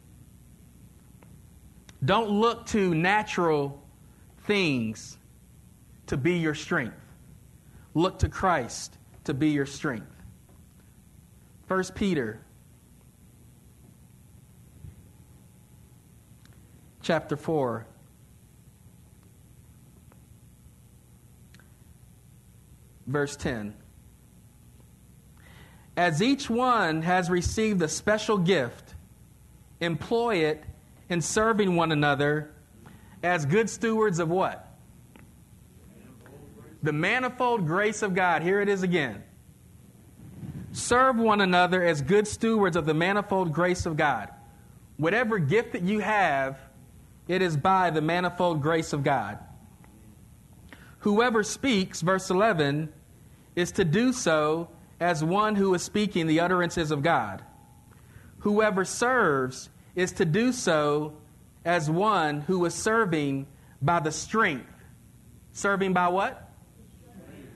Don't 2.05 2.29
look 2.29 2.67
to 2.67 2.95
natural 2.95 3.83
things 4.41 5.17
to 6.09 6.19
be 6.19 6.35
your 6.35 6.55
strength. 6.55 7.01
Look 7.95 8.19
to 8.19 8.29
Christ 8.29 8.99
to 9.25 9.33
be 9.33 9.49
your 9.49 9.65
strength. 9.65 10.13
1 11.67 11.83
Peter 11.95 12.43
chapter 17.01 17.39
4. 17.39 17.87
Verse 23.07 23.35
10. 23.37 23.75
As 25.97 26.23
each 26.23 26.49
one 26.49 27.03
has 27.03 27.29
received 27.29 27.83
a 27.83 27.89
special 27.89 28.39
gift, 28.39 28.89
employ 29.81 30.37
it 30.37 30.64
in 31.09 31.21
serving 31.21 31.77
one 31.77 31.93
another 31.93 32.53
as 33.23 33.45
good 33.45 33.69
stewards 33.69 34.19
of 34.19 34.29
what? 34.29 34.66
The 36.83 36.93
manifold 36.93 37.66
grace 37.66 38.03
of 38.03 38.14
God. 38.14 38.43
Here 38.43 38.61
it 38.61 38.69
is 38.69 38.83
again. 38.83 39.23
Serve 40.73 41.16
one 41.16 41.40
another 41.40 41.85
as 41.85 42.01
good 42.01 42.27
stewards 42.27 42.77
of 42.77 42.87
the 42.87 42.95
manifold 42.95 43.53
grace 43.53 43.87
of 43.87 43.97
God. 43.97 44.31
Whatever 44.97 45.38
gift 45.38 45.73
that 45.73 45.83
you 45.83 45.99
have, 46.01 46.59
it 47.27 47.43
is 47.43 47.57
by 47.57 47.90
the 47.90 48.01
manifold 48.01 48.62
grace 48.62 48.93
of 48.93 49.03
God. 49.03 49.38
Whoever 51.01 51.43
speaks, 51.43 52.03
verse 52.03 52.31
11, 52.31 52.93
is 53.57 53.73
to 53.73 53.85
do 53.85 54.12
so 54.12 54.69
as 55.01 55.25
one 55.25 55.57
who 55.57 55.75
is 55.75 55.83
speaking 55.83 56.27
the 56.27 56.40
utterances 56.40 56.90
of 56.90 57.03
God. 57.03 57.43
Whoever 58.40 58.85
serves 58.85 59.68
is 59.94 60.12
to 60.12 60.24
do 60.24 60.53
so 60.53 61.14
as 61.64 61.90
one 61.90 62.40
who 62.42 62.64
is 62.64 62.74
serving 62.74 63.46
by 63.83 64.00
the 64.00 64.12
strength. 64.12 64.66
Serving 65.53 65.92
by 65.92 66.09
what? 66.09 66.50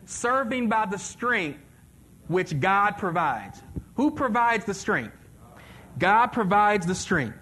Serving 0.07 0.69
by 0.69 0.87
the 0.87 0.99
strength 0.99 1.61
which 2.29 2.59
God 2.61 2.93
provides. 2.93 3.63
Who 3.97 4.11
provides 4.11 4.65
the 4.65 4.75
strength? 4.75 5.17
God 5.99 6.29
provides 6.29 6.87
the 6.87 6.95
strength 6.95 7.39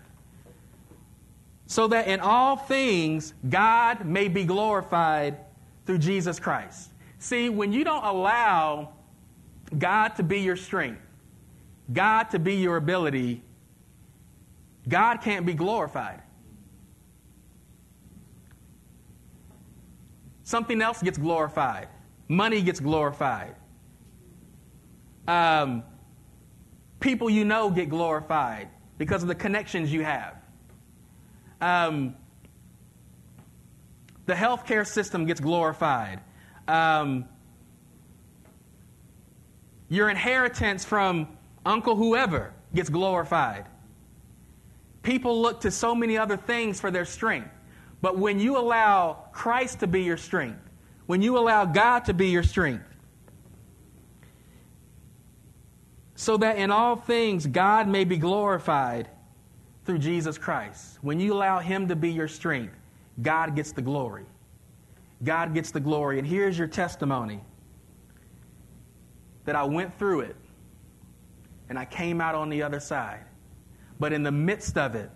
so 1.73 1.87
that 1.89 2.07
in 2.07 2.21
all 2.21 2.57
things 2.57 3.33
God 3.49 4.05
may 4.05 4.29
be 4.29 4.45
glorified 4.45 5.39
through 5.87 5.99
Jesus 5.99 6.39
Christ. 6.39 6.91
See, 7.19 7.49
when 7.49 7.73
you 7.73 7.83
don't 7.83 8.05
allow 8.05 8.93
God 9.79 10.09
to 10.17 10.23
be 10.23 10.41
your 10.41 10.57
strength, 10.57 11.01
God 11.93 12.25
to 12.31 12.39
be 12.39 12.57
your 12.57 12.77
ability, 12.77 13.43
God 14.89 15.19
can't 15.21 15.47
be 15.47 15.55
glorified. 15.55 16.23
Something 20.45 20.83
else 20.83 21.03
gets 21.03 21.19
glorified. 21.19 21.89
Money 22.29 22.63
gets 22.63 22.81
glorified. 22.81 23.55
Um, 25.27 25.85
people 27.01 27.31
you 27.31 27.45
know 27.45 27.71
get 27.71 27.89
glorified 27.89 28.69
because 28.99 29.23
of 29.23 29.29
the 29.29 29.35
connections 29.35 29.93
you 29.93 30.03
have. 30.03 30.37
Um, 31.61 32.17
the 34.27 34.35
healthcare 34.35 34.87
system 34.87 35.27
gets 35.27 35.41
glorified. 35.41 36.21
Um, 36.67 37.27
your 39.89 40.09
inheritance 40.09 40.85
from 40.85 41.29
Uncle 41.65 41.97
whoever 41.97 42.53
gets 42.75 42.89
glorified. 42.89 43.67
People 45.03 45.43
look 45.43 45.63
to 45.63 45.71
so 45.71 45.95
many 45.95 46.17
other 46.17 46.37
things 46.37 46.81
for 46.81 46.91
their 46.91 47.05
strength. 47.05 47.51
But 48.01 48.19
when 48.19 48.39
you 48.39 48.59
allow 48.59 49.27
Christ 49.33 49.81
to 49.81 49.87
be 49.87 50.03
your 50.03 50.17
strength, 50.17 50.61
when 51.07 51.23
you 51.23 51.39
allow 51.39 51.65
God 51.65 52.07
to 52.07 52.15
be 52.15 52.29
your 52.29 52.43
strength, 52.43 52.85
so 56.15 56.37
that 56.37 56.57
in 56.57 56.71
all 56.71 56.97
things 56.97 57.47
God 57.47 57.89
may 57.89 58.05
be 58.05 58.17
glorified 58.17 59.09
through 59.85 59.99
Jesus 59.99 60.39
Christ. 60.39 60.99
When 61.01 61.19
you 61.19 61.33
allow 61.33 61.59
Him 61.59 61.89
to 61.89 61.97
be 61.97 62.13
your 62.13 62.29
strength, 62.29 62.75
God 63.21 63.57
gets 63.57 63.73
the 63.73 63.83
glory. 63.83 64.25
God 65.25 65.55
gets 65.55 65.71
the 65.71 65.81
glory. 65.81 66.19
And 66.19 66.27
here's 66.27 66.57
your 66.57 66.69
testimony 66.69 67.41
that 69.45 69.57
I 69.57 69.65
went 69.65 69.99
through 69.99 70.21
it 70.21 70.37
and 71.73 71.79
I 71.79 71.87
came 71.87 72.21
out 72.21 72.35
on 72.35 72.51
the 72.51 72.63
other 72.65 72.81
side. 72.81 73.25
But 73.99 74.13
in 74.13 74.23
the 74.23 74.31
midst 74.31 74.77
of 74.77 74.95
it, 74.95 75.11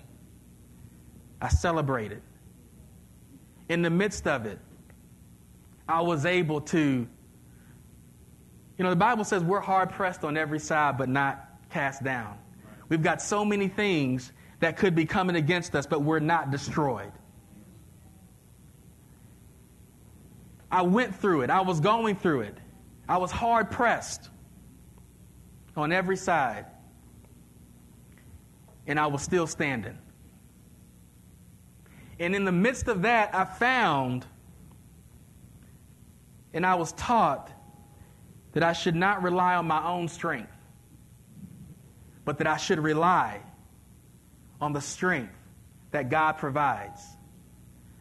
I 1.38 1.48
celebrated. 1.48 2.22
In 3.68 3.82
the 3.82 3.90
midst 3.90 4.26
of 4.26 4.46
it, 4.46 4.58
I 5.86 6.00
was 6.00 6.24
able 6.24 6.62
to, 6.62 6.78
you 6.78 7.06
know, 8.78 8.88
the 8.88 8.96
Bible 8.96 9.22
says 9.22 9.44
we're 9.44 9.60
hard 9.60 9.90
pressed 9.90 10.24
on 10.24 10.38
every 10.38 10.58
side, 10.58 10.96
but 10.96 11.10
not 11.10 11.46
cast 11.68 12.02
down. 12.02 12.38
We've 12.88 13.02
got 13.02 13.20
so 13.20 13.44
many 13.44 13.68
things 13.68 14.32
that 14.60 14.78
could 14.78 14.94
be 14.94 15.04
coming 15.04 15.36
against 15.36 15.74
us, 15.74 15.86
but 15.86 16.00
we're 16.00 16.20
not 16.20 16.50
destroyed. 16.50 17.12
I 20.72 20.80
went 20.80 21.14
through 21.16 21.42
it. 21.42 21.50
I 21.50 21.60
was 21.60 21.80
going 21.80 22.16
through 22.16 22.40
it. 22.40 22.56
I 23.10 23.18
was 23.18 23.30
hard 23.30 23.70
pressed 23.70 24.30
on 25.76 25.92
every 25.92 26.16
side. 26.16 26.66
And 28.86 28.98
I 28.98 29.06
was 29.06 29.22
still 29.22 29.46
standing. 29.46 29.98
And 32.18 32.34
in 32.34 32.44
the 32.44 32.52
midst 32.52 32.88
of 32.88 33.02
that, 33.02 33.34
I 33.34 33.44
found 33.44 34.24
and 36.56 36.64
I 36.64 36.76
was 36.76 36.92
taught 36.92 37.50
that 38.52 38.62
I 38.62 38.72
should 38.72 38.96
not 38.96 39.22
rely 39.22 39.56
on 39.56 39.66
my 39.66 39.86
own 39.86 40.08
strength, 40.08 40.50
but 42.24 42.38
that 42.38 42.46
I 42.46 42.56
should 42.56 42.78
rely 42.78 43.42
on 44.58 44.72
the 44.72 44.80
strength 44.80 45.34
that 45.90 46.08
God 46.08 46.38
provides. 46.38 47.02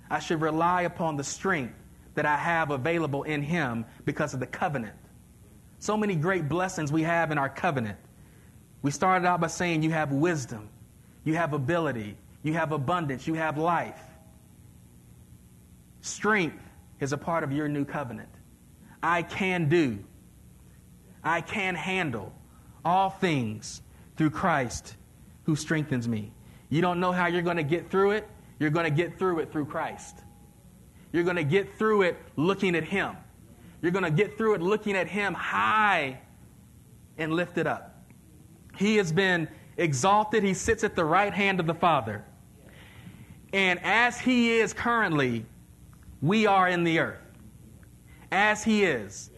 I 0.09 0.19
should 0.19 0.39
rely 0.39 0.83
upon 0.83 1.17
the 1.17 1.23
strength 1.25 1.75
that 2.13 2.25
I 2.25 2.37
have 2.37 2.71
available 2.71 3.23
in 3.23 3.41
Him 3.41 3.83
because 4.05 4.33
of 4.33 4.39
the 4.39 4.47
covenant. 4.47 4.95
So 5.79 5.97
many 5.97 6.15
great 6.15 6.49
blessings 6.49 6.91
we 6.91 7.03
have 7.03 7.31
in 7.31 7.37
our 7.37 7.49
covenant. 7.49 7.97
We 8.81 8.91
started 8.91 9.27
out 9.27 9.41
by 9.41 9.47
saying 9.47 9.83
you 9.83 9.91
have 9.91 10.11
wisdom, 10.11 10.69
you 11.23 11.35
have 11.35 11.53
ability, 11.53 12.17
you 12.43 12.53
have 12.53 12.71
abundance, 12.71 13.27
you 13.27 13.33
have 13.33 13.57
life. 13.57 13.99
Strength 16.01 16.61
is 16.99 17.13
a 17.13 17.17
part 17.17 17.43
of 17.43 17.51
your 17.51 17.67
new 17.67 17.83
covenant. 17.83 18.29
I 19.01 19.23
can 19.23 19.69
do, 19.69 19.99
I 21.23 21.41
can 21.41 21.75
handle 21.75 22.31
all 22.83 23.09
things 23.09 23.81
through 24.15 24.29
Christ 24.29 24.95
who 25.43 25.55
strengthens 25.55 26.07
me. 26.07 26.31
You 26.69 26.81
don't 26.81 26.99
know 26.99 27.11
how 27.11 27.27
you're 27.27 27.41
going 27.41 27.57
to 27.57 27.63
get 27.63 27.89
through 27.89 28.11
it. 28.11 28.27
You're 28.59 28.69
going 28.69 28.85
to 28.85 28.91
get 28.91 29.17
through 29.17 29.39
it 29.39 29.51
through 29.51 29.65
Christ. 29.65 30.17
You're 31.11 31.23
going 31.23 31.35
to 31.35 31.43
get 31.43 31.77
through 31.77 32.03
it 32.03 32.17
looking 32.35 32.75
at 32.75 32.83
Him. 32.83 33.15
You're 33.81 33.91
going 33.91 34.03
to 34.05 34.11
get 34.11 34.37
through 34.37 34.55
it 34.55 34.61
looking 34.61 34.95
at 34.95 35.07
Him 35.07 35.33
high 35.33 36.19
and 37.17 37.33
lifted 37.33 37.67
up. 37.67 38.03
He 38.77 38.97
has 38.97 39.11
been 39.11 39.47
exalted. 39.77 40.43
He 40.43 40.53
sits 40.53 40.83
at 40.83 40.95
the 40.95 41.05
right 41.05 41.33
hand 41.33 41.59
of 41.59 41.67
the 41.67 41.73
Father. 41.73 42.25
And 43.53 43.79
as 43.83 44.19
He 44.19 44.57
is 44.57 44.73
currently, 44.73 45.45
we 46.21 46.45
are 46.45 46.67
in 46.67 46.83
the 46.83 46.99
earth. 46.99 47.21
As 48.31 48.63
He 48.63 48.83
is. 48.83 49.29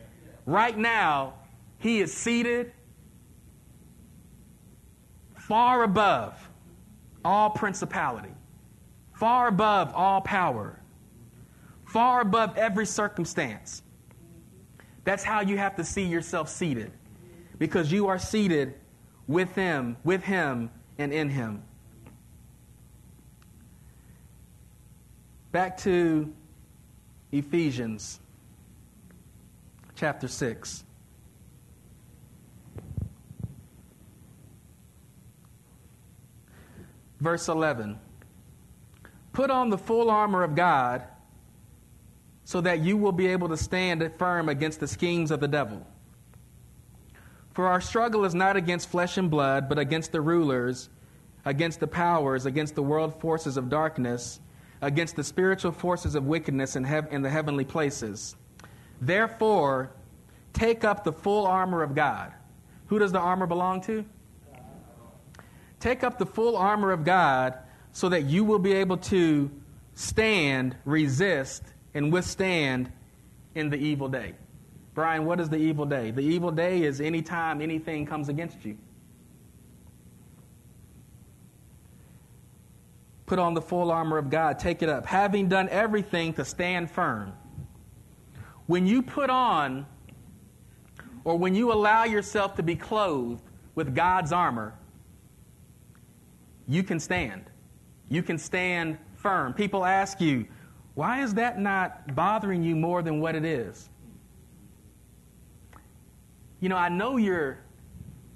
Right 0.45 0.77
now, 0.77 1.33
He 1.79 1.99
is 1.99 2.13
seated 2.13 2.71
far 5.47 5.83
above 5.83 6.49
all 7.23 7.49
principality, 7.49 8.33
far 9.13 9.47
above 9.47 9.93
all 9.93 10.21
power, 10.21 10.81
far 11.85 12.21
above 12.21 12.57
every 12.57 12.85
circumstance. 12.85 13.81
That's 15.07 15.23
how 15.23 15.39
you 15.39 15.57
have 15.57 15.77
to 15.77 15.85
see 15.85 16.03
yourself 16.03 16.49
seated, 16.49 16.91
because 17.57 17.93
you 17.93 18.07
are 18.09 18.19
seated 18.19 18.73
with 19.25 19.55
Him, 19.55 19.95
with 20.03 20.21
Him, 20.21 20.69
and 20.97 21.13
in 21.13 21.29
Him. 21.29 21.63
Back 25.53 25.77
to 25.77 26.33
Ephesians 27.31 28.19
chapter 29.95 30.27
6. 30.27 30.83
Verse 37.21 37.47
11 37.47 37.97
Put 39.31 39.51
on 39.51 39.69
the 39.69 39.77
full 39.77 40.11
armor 40.11 40.43
of 40.43 40.53
God 40.53 41.03
so 42.47 42.61
that 42.61 42.79
you 42.79 42.95
will 42.95 43.11
be 43.11 43.27
able 43.27 43.49
to 43.49 43.57
stand 43.57 44.09
firm 44.17 44.47
against 44.47 44.79
the 44.79 44.87
schemes 44.87 45.31
of 45.31 45.41
the 45.41 45.49
devil. 45.49 45.85
For 47.51 47.67
our 47.67 47.81
struggle 47.81 48.23
is 48.23 48.33
not 48.33 48.55
against 48.55 48.87
flesh 48.87 49.17
and 49.17 49.29
blood, 49.29 49.67
but 49.67 49.77
against 49.77 50.13
the 50.13 50.21
rulers, 50.21 50.87
against 51.43 51.81
the 51.81 51.87
powers, 51.87 52.45
against 52.45 52.75
the 52.75 52.81
world 52.81 53.19
forces 53.19 53.57
of 53.57 53.67
darkness, 53.67 54.39
against 54.79 55.17
the 55.17 55.25
spiritual 55.25 55.73
forces 55.73 56.15
of 56.15 56.25
wickedness 56.25 56.77
in, 56.77 56.85
hev- 56.85 57.11
in 57.11 57.21
the 57.21 57.29
heavenly 57.29 57.65
places. 57.65 58.37
Therefore, 59.01 59.91
take 60.53 60.85
up 60.85 61.03
the 61.03 61.11
full 61.11 61.45
armor 61.45 61.83
of 61.83 61.95
God. 61.95 62.31
Who 62.85 62.97
does 62.97 63.11
the 63.11 63.19
armor 63.19 63.45
belong 63.45 63.81
to? 63.81 64.05
Take 65.81 66.01
up 66.01 66.17
the 66.17 66.25
full 66.25 66.55
armor 66.55 66.93
of 66.93 67.03
God 67.03 67.57
so 67.91 68.07
that 68.07 68.23
you 68.23 68.45
will 68.45 68.59
be 68.59 68.71
able 68.71 68.95
to 68.97 69.51
stand, 69.95 70.77
resist, 70.85 71.73
and 71.97 72.13
withstand 72.13 72.91
in 73.55 73.71
the 73.71 73.75
evil 73.75 74.07
day. 74.07 74.35
Brian, 74.93 75.25
what 75.25 75.39
is 75.39 75.49
the 75.49 75.57
evil 75.57 75.83
day? 75.83 76.11
The 76.11 76.21
evil 76.21 76.51
day 76.51 76.83
is 76.83 77.01
anytime 77.01 77.59
anything 77.59 78.05
comes 78.05 78.29
against 78.29 78.63
you. 78.63 78.77
Put 83.25 83.39
on 83.39 83.55
the 83.55 83.63
full 83.63 83.89
armor 83.89 84.19
of 84.19 84.29
God, 84.29 84.59
take 84.59 84.83
it 84.83 84.89
up, 84.89 85.07
having 85.07 85.49
done 85.49 85.69
everything 85.69 86.33
to 86.33 86.45
stand 86.45 86.91
firm. 86.91 87.33
When 88.67 88.85
you 88.85 89.01
put 89.01 89.31
on, 89.31 89.87
or 91.23 91.35
when 91.35 91.55
you 91.55 91.73
allow 91.73 92.03
yourself 92.03 92.53
to 92.57 92.63
be 92.63 92.75
clothed 92.75 93.41
with 93.73 93.95
God's 93.95 94.31
armor, 94.31 94.75
you 96.67 96.83
can 96.83 96.99
stand. 96.99 97.45
You 98.07 98.21
can 98.21 98.37
stand 98.37 98.99
firm. 99.15 99.55
People 99.55 99.83
ask 99.83 100.21
you, 100.21 100.45
why 100.97 101.21
is 101.21 101.35
that 101.35 101.59
not 101.59 102.15
bothering 102.15 102.63
you 102.63 102.75
more 102.75 103.03
than 103.03 103.19
what 103.19 103.35
it 103.35 103.45
is? 103.45 103.87
You 106.59 106.69
know, 106.69 106.75
I 106.75 106.89
know 106.89 107.17
you're 107.17 107.59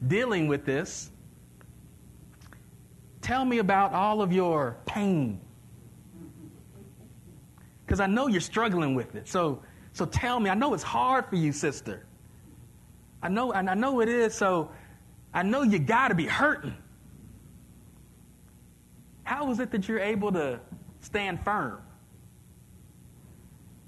dealing 0.08 0.47
with 0.47 0.63
this. 0.63 1.10
Tell 3.19 3.45
me 3.45 3.58
about 3.58 3.93
all 3.93 4.21
of 4.21 4.32
your 4.32 4.78
pain. 4.86 5.41
Because 7.84 8.00
I 8.00 8.06
know 8.06 8.28
you're 8.28 8.39
struggling 8.39 8.93
with 8.93 9.15
it. 9.15 9.28
So, 9.28 9.63
so 9.93 10.06
tell 10.06 10.39
me. 10.39 10.52
I 10.52 10.54
know 10.54 10.76
it's 10.76 10.84
hard 10.84 11.26
for 11.26 11.38
you, 11.38 11.52
sister. 11.52 12.06
I 13.24 13.30
know, 13.30 13.54
and 13.54 13.71
I 13.71 13.74
know 13.74 14.02
it 14.02 14.08
is. 14.08 14.36
So 14.36 14.69
I 15.34 15.41
know 15.41 15.63
you 15.63 15.80
got 15.80 16.10
to 16.10 16.15
be 16.15 16.28
hurting. 16.28 16.76
How 19.24 19.50
is 19.50 19.60
it 19.60 19.71
that 19.71 19.88
you're 19.88 19.97
able 19.97 20.32
to 20.34 20.60
stand 21.00 21.43
firm? 21.43 21.82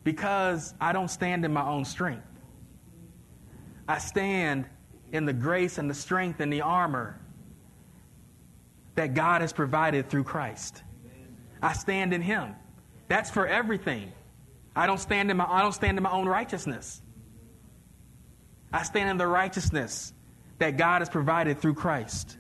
Because 0.04 0.74
I 0.82 0.92
don't 0.92 1.10
stand 1.10 1.46
in 1.46 1.54
my 1.54 1.66
own 1.66 1.86
strength. 1.86 2.28
I 3.88 3.98
stand 3.98 4.66
in 5.12 5.26
the 5.26 5.34
grace 5.34 5.78
and 5.78 5.90
the 5.90 5.94
strength 5.94 6.40
and 6.40 6.52
the 6.52 6.62
armor 6.62 7.20
that 8.96 9.14
God 9.14 9.42
has 9.42 9.54
provided 9.54 10.10
through 10.10 10.24
Christ. 10.24 10.84
I 11.62 11.74
stand 11.74 12.14
in 12.14 12.22
Him. 12.22 12.56
That's 13.08 13.30
for 13.30 13.48
everything. 13.48 14.12
I 14.76 14.88
don't 14.88 15.00
stand 15.00 15.32
in 15.32 15.38
my, 15.38 15.46
I 15.46 15.62
don't 15.62 15.74
stand 15.74 15.98
in 15.98 16.04
my 16.04 16.12
own 16.12 16.28
righteousness. 16.28 17.02
I 18.72 18.84
stand 18.84 19.10
in 19.10 19.18
the 19.18 19.28
righteousness 19.28 20.14
that 20.58 20.78
God 20.78 21.02
has 21.02 21.10
provided 21.10 21.60
through 21.60 21.76
Christ. 21.76 22.38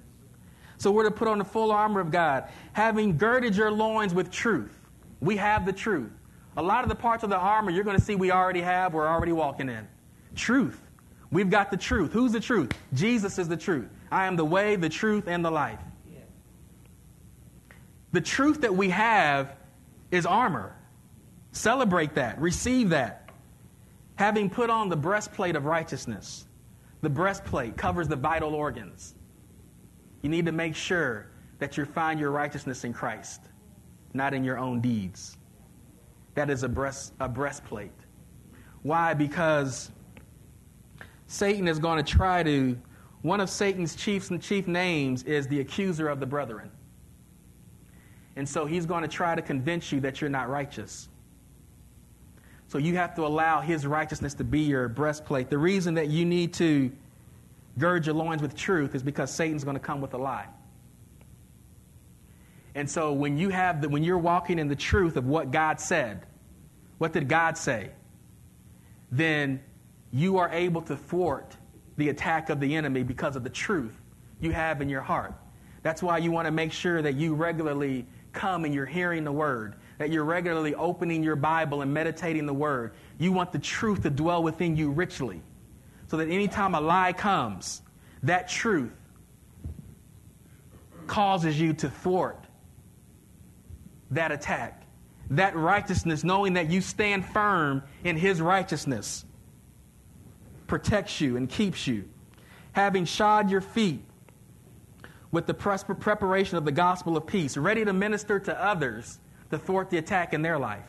So 0.77 0.91
we're 0.91 1.03
to 1.03 1.11
put 1.11 1.27
on 1.27 1.37
the 1.37 1.45
full 1.45 1.71
armor 1.71 1.99
of 1.99 2.11
God, 2.11 2.49
having 2.73 3.17
girded 3.17 3.55
your 3.55 3.71
loins 3.71 4.13
with 4.13 4.31
truth. 4.31 4.75
We 5.21 5.37
have 5.37 5.65
the 5.65 5.73
truth. 5.73 6.11
A 6.55 6.61
lot 6.61 6.83
of 6.83 6.89
the 6.89 6.95
parts 6.95 7.23
of 7.23 7.29
the 7.29 7.37
armor 7.37 7.71
you're 7.71 7.83
going 7.83 7.97
to 7.97 8.03
see 8.03 8.15
we 8.15 8.31
already 8.31 8.61
have, 8.61 8.93
we're 8.93 9.07
already 9.07 9.31
walking 9.31 9.69
in. 9.69 9.87
Truth. 10.35 10.79
We've 11.31 11.49
got 11.49 11.71
the 11.71 11.77
truth. 11.77 12.13
Who's 12.13 12.31
the 12.31 12.39
truth? 12.39 12.71
Jesus 12.93 13.39
is 13.39 13.47
the 13.47 13.57
truth. 13.57 13.89
I 14.11 14.27
am 14.27 14.35
the 14.35 14.45
way, 14.45 14.75
the 14.75 14.89
truth, 14.89 15.27
and 15.27 15.43
the 15.43 15.51
life. 15.51 15.79
The 18.11 18.21
truth 18.21 18.61
that 18.61 18.75
we 18.75 18.89
have 18.91 19.55
is 20.11 20.27
armor. 20.27 20.75
Celebrate 21.51 22.13
that. 22.15 22.39
Receive 22.39 22.89
that. 22.89 23.29
Having 24.15 24.51
put 24.51 24.69
on 24.69 24.89
the 24.89 24.95
breastplate 24.95 25.55
of 25.55 25.65
righteousness. 25.65 26.45
The 27.01 27.09
breastplate 27.09 27.75
covers 27.75 28.07
the 28.07 28.15
vital 28.15 28.53
organs. 28.53 29.15
You 30.21 30.29
need 30.29 30.45
to 30.45 30.51
make 30.51 30.75
sure 30.75 31.27
that 31.57 31.75
you 31.75 31.85
find 31.85 32.19
your 32.19 32.29
righteousness 32.29 32.83
in 32.83 32.93
Christ, 32.93 33.41
not 34.13 34.35
in 34.35 34.43
your 34.43 34.59
own 34.59 34.79
deeds. 34.79 35.35
That 36.35 36.49
is 36.49 36.63
a, 36.63 36.69
breast, 36.69 37.13
a 37.19 37.29
breastplate. 37.29 37.91
Why? 38.81 39.13
Because 39.13 39.91
Satan 41.27 41.67
is 41.67 41.79
going 41.79 42.03
to 42.03 42.11
try 42.11 42.43
to, 42.43 42.77
one 43.21 43.39
of 43.39 43.49
Satan's 43.49 43.95
chief, 43.95 44.29
chief 44.41 44.67
names 44.67 45.23
is 45.23 45.47
the 45.47 45.59
accuser 45.59 46.09
of 46.09 46.19
the 46.19 46.25
brethren. 46.25 46.69
And 48.35 48.47
so 48.47 48.65
he's 48.65 48.85
going 48.85 49.03
to 49.03 49.07
try 49.07 49.35
to 49.35 49.41
convince 49.41 49.91
you 49.91 49.99
that 50.01 50.19
you're 50.19 50.29
not 50.29 50.49
righteous. 50.49 51.09
So 52.67 52.79
you 52.79 52.95
have 52.95 53.13
to 53.15 53.25
allow 53.25 53.61
his 53.61 53.85
righteousness 53.85 54.33
to 54.35 54.43
be 54.43 54.61
your 54.61 54.87
breastplate. 54.87 55.49
The 55.49 55.57
reason 55.57 55.93
that 55.93 56.07
you 56.09 56.25
need 56.25 56.53
to 56.55 56.91
gird 57.77 58.05
your 58.05 58.15
loins 58.15 58.41
with 58.41 58.55
truth 58.55 58.95
is 58.95 59.03
because 59.03 59.31
Satan's 59.31 59.63
going 59.63 59.75
to 59.75 59.79
come 59.79 60.01
with 60.01 60.15
a 60.15 60.17
lie. 60.17 60.47
And 62.75 62.89
so 62.89 63.13
when 63.13 63.37
you 63.37 63.49
have 63.49 63.81
the, 63.81 63.89
when 63.89 64.03
you're 64.03 64.17
walking 64.17 64.59
in 64.59 64.67
the 64.67 64.75
truth 64.75 65.15
of 65.17 65.25
what 65.25 65.51
God 65.51 65.79
said, 65.79 66.25
what 66.97 67.13
did 67.13 67.27
God 67.27 67.57
say? 67.57 67.91
Then 69.11 69.61
you 70.11 70.37
are 70.37 70.49
able 70.49 70.81
to 70.83 70.95
thwart 70.95 71.55
the 71.97 72.09
attack 72.09 72.49
of 72.49 72.59
the 72.59 72.75
enemy 72.75 73.03
because 73.03 73.35
of 73.35 73.43
the 73.43 73.49
truth 73.49 73.99
you 74.39 74.51
have 74.51 74.81
in 74.81 74.89
your 74.89 75.01
heart. 75.01 75.33
That's 75.83 76.01
why 76.01 76.17
you 76.17 76.31
want 76.31 76.47
to 76.47 76.51
make 76.51 76.71
sure 76.71 77.01
that 77.01 77.15
you 77.15 77.35
regularly 77.35 78.07
come 78.31 78.65
and 78.65 78.73
you're 78.73 78.85
hearing 78.85 79.23
the 79.23 79.31
word, 79.31 79.75
that 79.99 80.09
you're 80.09 80.23
regularly 80.23 80.73
opening 80.73 81.23
your 81.23 81.35
Bible 81.35 81.81
and 81.81 81.93
meditating 81.93 82.45
the 82.45 82.53
word. 82.53 82.93
You 83.19 83.31
want 83.31 83.51
the 83.51 83.59
truth 83.59 84.01
to 84.03 84.09
dwell 84.09 84.41
within 84.41 84.75
you 84.75 84.89
richly 84.91 85.41
so 86.07 86.17
that 86.17 86.29
anytime 86.29 86.73
a 86.73 86.81
lie 86.81 87.13
comes, 87.13 87.81
that 88.23 88.49
truth 88.49 88.93
causes 91.05 91.59
you 91.59 91.73
to 91.73 91.89
thwart 91.89 92.42
that 94.15 94.31
attack. 94.31 94.83
That 95.29 95.55
righteousness, 95.55 96.23
knowing 96.23 96.53
that 96.53 96.69
you 96.69 96.81
stand 96.81 97.25
firm 97.25 97.83
in 98.03 98.17
His 98.17 98.41
righteousness, 98.41 99.25
protects 100.67 101.21
you 101.21 101.37
and 101.37 101.49
keeps 101.49 101.87
you. 101.87 102.09
Having 102.73 103.05
shod 103.05 103.49
your 103.49 103.61
feet 103.61 104.03
with 105.31 105.45
the 105.45 105.53
preparation 105.53 106.57
of 106.57 106.65
the 106.65 106.71
gospel 106.71 107.15
of 107.15 107.25
peace, 107.25 107.57
ready 107.57 107.85
to 107.85 107.93
minister 107.93 108.39
to 108.39 108.63
others 108.63 109.19
to 109.51 109.57
thwart 109.57 109.89
the 109.89 109.97
attack 109.97 110.33
in 110.33 110.41
their 110.41 110.57
life. 110.57 110.85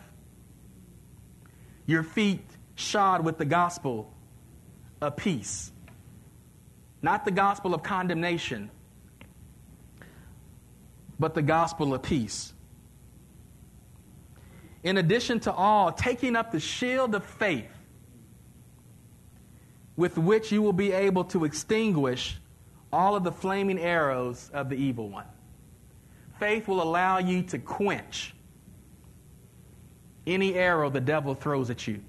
Your 1.86 2.02
feet 2.02 2.44
shod 2.74 3.24
with 3.24 3.36
the 3.36 3.44
gospel 3.44 4.12
of 5.00 5.16
peace, 5.16 5.70
not 7.02 7.26
the 7.26 7.30
gospel 7.30 7.74
of 7.74 7.82
condemnation, 7.82 8.70
but 11.20 11.34
the 11.34 11.42
gospel 11.42 11.92
of 11.92 12.02
peace. 12.02 12.53
In 14.84 14.98
addition 14.98 15.40
to 15.40 15.52
all, 15.52 15.90
taking 15.92 16.36
up 16.36 16.52
the 16.52 16.60
shield 16.60 17.14
of 17.14 17.24
faith 17.24 17.70
with 19.96 20.18
which 20.18 20.52
you 20.52 20.60
will 20.60 20.74
be 20.74 20.92
able 20.92 21.24
to 21.24 21.44
extinguish 21.44 22.36
all 22.92 23.16
of 23.16 23.24
the 23.24 23.32
flaming 23.32 23.78
arrows 23.80 24.50
of 24.52 24.68
the 24.68 24.76
evil 24.76 25.08
one. 25.08 25.26
Faith 26.38 26.68
will 26.68 26.82
allow 26.82 27.18
you 27.18 27.42
to 27.42 27.58
quench 27.58 28.34
any 30.26 30.54
arrow 30.54 30.90
the 30.90 31.00
devil 31.00 31.34
throws 31.34 31.70
at 31.70 31.86
you, 31.86 32.02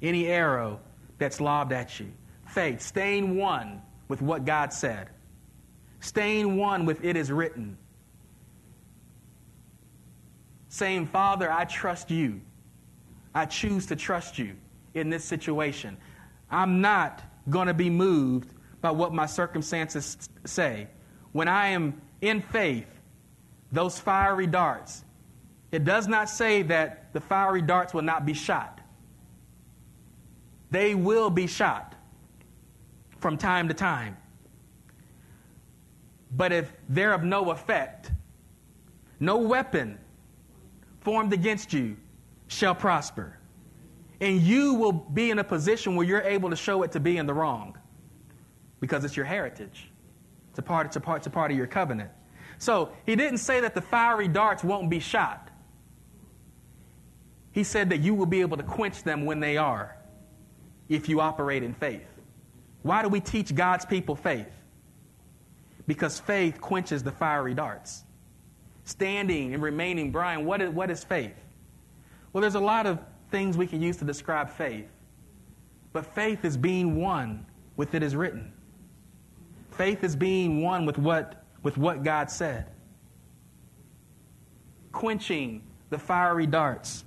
any 0.00 0.26
arrow 0.26 0.80
that's 1.18 1.40
lobbed 1.40 1.72
at 1.72 2.00
you. 2.00 2.10
Faith, 2.46 2.80
staying 2.80 3.36
one 3.36 3.80
with 4.08 4.20
what 4.22 4.44
God 4.44 4.72
said, 4.72 5.08
staying 6.00 6.56
one 6.56 6.84
with 6.84 7.04
it 7.04 7.16
is 7.16 7.30
written. 7.30 7.78
Saying, 10.72 11.08
Father, 11.08 11.52
I 11.52 11.66
trust 11.66 12.10
you. 12.10 12.40
I 13.34 13.44
choose 13.44 13.84
to 13.86 13.94
trust 13.94 14.38
you 14.38 14.56
in 14.94 15.10
this 15.10 15.22
situation. 15.22 15.98
I'm 16.50 16.80
not 16.80 17.22
going 17.50 17.66
to 17.66 17.74
be 17.74 17.90
moved 17.90 18.54
by 18.80 18.90
what 18.90 19.12
my 19.12 19.26
circumstances 19.26 20.16
say. 20.46 20.88
When 21.32 21.46
I 21.46 21.68
am 21.68 22.00
in 22.22 22.40
faith, 22.40 22.86
those 23.70 23.98
fiery 23.98 24.46
darts, 24.46 25.04
it 25.72 25.84
does 25.84 26.08
not 26.08 26.30
say 26.30 26.62
that 26.62 27.12
the 27.12 27.20
fiery 27.20 27.60
darts 27.60 27.92
will 27.92 28.00
not 28.00 28.24
be 28.24 28.32
shot. 28.32 28.80
They 30.70 30.94
will 30.94 31.28
be 31.28 31.48
shot 31.48 31.94
from 33.18 33.36
time 33.36 33.68
to 33.68 33.74
time. 33.74 34.16
But 36.34 36.50
if 36.50 36.72
they're 36.88 37.12
of 37.12 37.24
no 37.24 37.50
effect, 37.50 38.10
no 39.20 39.36
weapon 39.36 39.98
formed 41.02 41.32
against 41.32 41.72
you 41.72 41.96
shall 42.48 42.74
prosper 42.74 43.38
and 44.22 44.40
you 44.40 44.74
will 44.74 44.92
be 44.92 45.32
in 45.32 45.40
a 45.40 45.44
position 45.44 45.96
where 45.96 46.06
you're 46.06 46.22
able 46.22 46.48
to 46.48 46.54
show 46.56 46.84
it 46.84 46.92
to 46.92 47.00
be 47.00 47.16
in 47.16 47.26
the 47.26 47.34
wrong 47.34 47.76
because 48.78 49.04
it's 49.04 49.16
your 49.16 49.26
heritage. 49.26 49.90
It's 50.50 50.60
a 50.60 50.62
part, 50.62 50.86
it's 50.86 50.94
a 50.94 51.00
part, 51.00 51.18
it's 51.18 51.26
a 51.26 51.30
part 51.30 51.50
of 51.50 51.56
your 51.56 51.66
covenant. 51.66 52.10
So 52.58 52.92
he 53.04 53.16
didn't 53.16 53.38
say 53.38 53.60
that 53.60 53.74
the 53.74 53.80
fiery 53.80 54.28
darts 54.28 54.62
won't 54.62 54.88
be 54.88 55.00
shot. 55.00 55.50
He 57.50 57.64
said 57.64 57.90
that 57.90 57.98
you 57.98 58.14
will 58.14 58.26
be 58.26 58.42
able 58.42 58.56
to 58.58 58.62
quench 58.62 59.02
them 59.02 59.26
when 59.26 59.40
they 59.40 59.56
are 59.56 59.96
if 60.88 61.08
you 61.08 61.20
operate 61.20 61.64
in 61.64 61.74
faith. 61.74 62.06
Why 62.82 63.02
do 63.02 63.08
we 63.08 63.18
teach 63.18 63.52
God's 63.52 63.84
people 63.84 64.14
faith? 64.14 64.52
Because 65.88 66.20
faith 66.20 66.60
quenches 66.60 67.02
the 67.02 67.10
fiery 67.10 67.54
darts. 67.54 68.04
Standing 68.84 69.54
and 69.54 69.62
remaining, 69.62 70.10
Brian, 70.10 70.44
what 70.44 70.60
is, 70.60 70.70
what 70.70 70.90
is 70.90 71.04
faith? 71.04 71.34
Well, 72.32 72.40
there's 72.40 72.54
a 72.54 72.60
lot 72.60 72.86
of 72.86 72.98
things 73.30 73.56
we 73.56 73.66
can 73.66 73.80
use 73.80 73.96
to 73.98 74.04
describe 74.04 74.50
faith. 74.50 74.88
But 75.92 76.06
faith 76.06 76.44
is 76.44 76.56
being 76.56 76.96
one 77.00 77.46
with 77.76 77.94
it 77.94 78.02
is 78.02 78.16
written. 78.16 78.52
Faith 79.72 80.04
is 80.04 80.16
being 80.16 80.62
one 80.62 80.86
with 80.86 80.98
what, 80.98 81.44
with 81.62 81.76
what 81.76 82.02
God 82.02 82.30
said. 82.30 82.66
Quenching 84.92 85.62
the 85.90 85.98
fiery 85.98 86.46
darts 86.46 87.04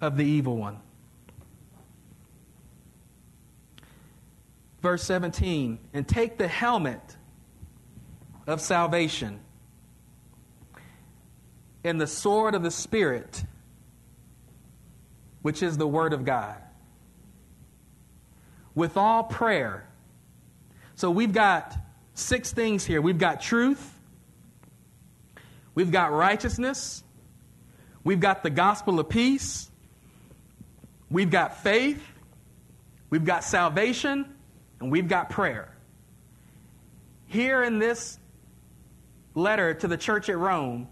of 0.00 0.16
the 0.16 0.24
evil 0.24 0.56
one. 0.56 0.78
Verse 4.80 5.02
17, 5.04 5.78
and 5.92 6.08
take 6.08 6.38
the 6.38 6.48
helmet 6.48 7.16
of 8.46 8.60
salvation 8.60 9.40
and 11.84 12.00
the 12.00 12.06
sword 12.06 12.54
of 12.54 12.62
the 12.62 12.70
Spirit 12.70 13.44
which 15.42 15.62
is 15.62 15.76
the 15.76 15.86
Word 15.86 16.12
of 16.12 16.24
God. 16.24 16.56
With 18.74 18.96
all 18.96 19.24
prayer. 19.24 19.86
So 20.94 21.10
we've 21.10 21.32
got 21.32 21.76
six 22.14 22.52
things 22.52 22.84
here 22.84 23.00
we've 23.00 23.18
got 23.18 23.40
truth, 23.40 23.98
we've 25.74 25.90
got 25.90 26.12
righteousness, 26.12 27.02
we've 28.04 28.20
got 28.20 28.42
the 28.42 28.50
gospel 28.50 29.00
of 29.00 29.08
peace, 29.08 29.70
we've 31.10 31.30
got 31.30 31.62
faith, 31.62 32.02
we've 33.08 33.24
got 33.24 33.44
salvation, 33.44 34.26
and 34.80 34.92
we've 34.92 35.08
got 35.08 35.30
prayer. 35.30 35.74
Here 37.26 37.62
in 37.62 37.78
this 37.78 38.18
letter 39.34 39.72
to 39.72 39.88
the 39.88 39.96
church 39.96 40.28
at 40.28 40.36
Rome, 40.36 40.88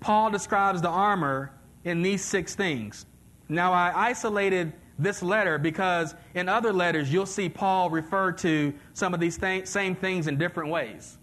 Paul 0.00 0.30
describes 0.30 0.82
the 0.82 0.88
armor 0.88 1.52
in 1.84 2.02
these 2.02 2.24
six 2.24 2.54
things 2.54 3.06
now, 3.48 3.72
I 3.72 3.92
isolated 3.94 4.74
this 4.98 5.22
letter 5.22 5.58
because 5.58 6.14
in 6.34 6.48
other 6.48 6.72
letters 6.72 7.12
you'll 7.12 7.26
see 7.26 7.48
Paul 7.48 7.88
refer 7.88 8.32
to 8.32 8.74
some 8.92 9.14
of 9.14 9.20
these 9.20 9.38
th- 9.38 9.66
same 9.66 9.94
things 9.94 10.26
in 10.26 10.36
different 10.36 10.70
ways. 10.70 11.18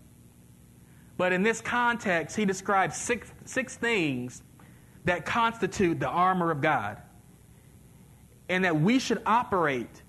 But 1.18 1.34
in 1.34 1.44
this 1.44 1.62
context, 1.62 2.36
he 2.36 2.46
describes 2.46 2.98
six, 2.98 3.32
six 3.46 3.78
things 3.78 4.44
that 5.06 5.26
constitute 5.26 6.00
the 6.00 6.10
armor 6.10 6.52
of 6.52 6.62
God. 6.62 6.98
And 8.50 8.66
that 8.66 8.80
we 8.80 9.00
should 9.00 9.22
operate 9.26 10.02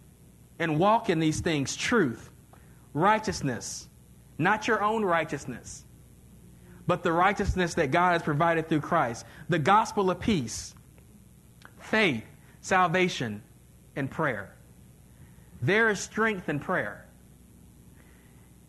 and 0.58 0.78
walk 0.78 1.10
in 1.10 1.20
these 1.20 1.40
things 1.40 1.76
truth, 1.76 2.30
righteousness, 2.92 3.88
not 4.38 4.66
your 4.66 4.82
own 4.82 5.04
righteousness, 5.04 5.84
but 6.86 7.02
the 7.02 7.12
righteousness 7.12 7.74
that 7.74 7.90
God 7.90 8.12
has 8.12 8.22
provided 8.22 8.68
through 8.68 8.80
Christ, 8.80 9.26
the 9.48 9.58
gospel 9.58 10.10
of 10.10 10.20
peace 10.20 10.74
faith, 11.80 12.24
salvation, 12.60 13.42
and 13.94 14.10
prayer. 14.10 14.54
There 15.62 15.88
is 15.88 16.00
strength 16.00 16.48
in 16.48 16.58
prayer. 16.58 17.06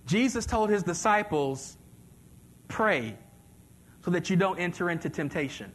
Jesus 0.05 0.45
told 0.45 0.69
his 0.69 0.83
disciples, 0.83 1.77
pray 2.67 3.17
so 4.05 4.11
that 4.11 4.29
you 4.29 4.35
don't 4.35 4.59
enter 4.59 4.89
into 4.89 5.09
temptation. 5.09 5.71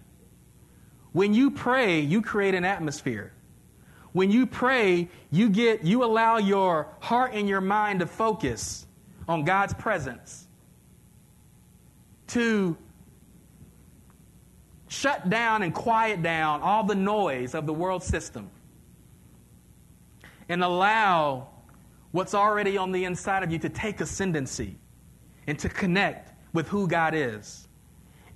When 1.12 1.34
you 1.34 1.51
pray, 1.51 2.01
you 2.01 2.22
create 2.22 2.55
an 2.55 2.64
atmosphere. 2.64 3.32
When 4.12 4.30
you 4.30 4.47
pray, 4.47 5.09
you 5.30 5.49
get 5.49 5.84
you 5.84 6.05
allow 6.05 6.38
your 6.38 6.88
heart 7.01 7.32
and 7.34 7.49
your 7.49 7.61
mind 7.61 8.01
to 8.01 8.07
focus 8.07 8.86
on 9.28 9.45
God's 9.45 9.74
presence. 9.74 10.47
To 12.33 12.76
shut 14.89 15.28
down 15.28 15.62
and 15.62 15.74
quiet 15.74 16.22
down 16.22 16.61
all 16.61 16.85
the 16.85 16.95
noise 16.95 17.55
of 17.55 17.66
the 17.66 17.72
world 17.72 18.03
system 18.03 18.51
and 20.49 20.62
allow 20.62 21.49
what's 22.11 22.35
already 22.35 22.76
on 22.76 22.93
the 22.93 23.05
inside 23.05 23.43
of 23.43 23.51
you 23.51 23.59
to 23.59 23.68
take 23.68 24.01
ascendancy 24.01 24.76
and 25.47 25.59
to 25.59 25.68
connect 25.68 26.33
with 26.53 26.68
who 26.68 26.87
God 26.87 27.14
is. 27.14 27.68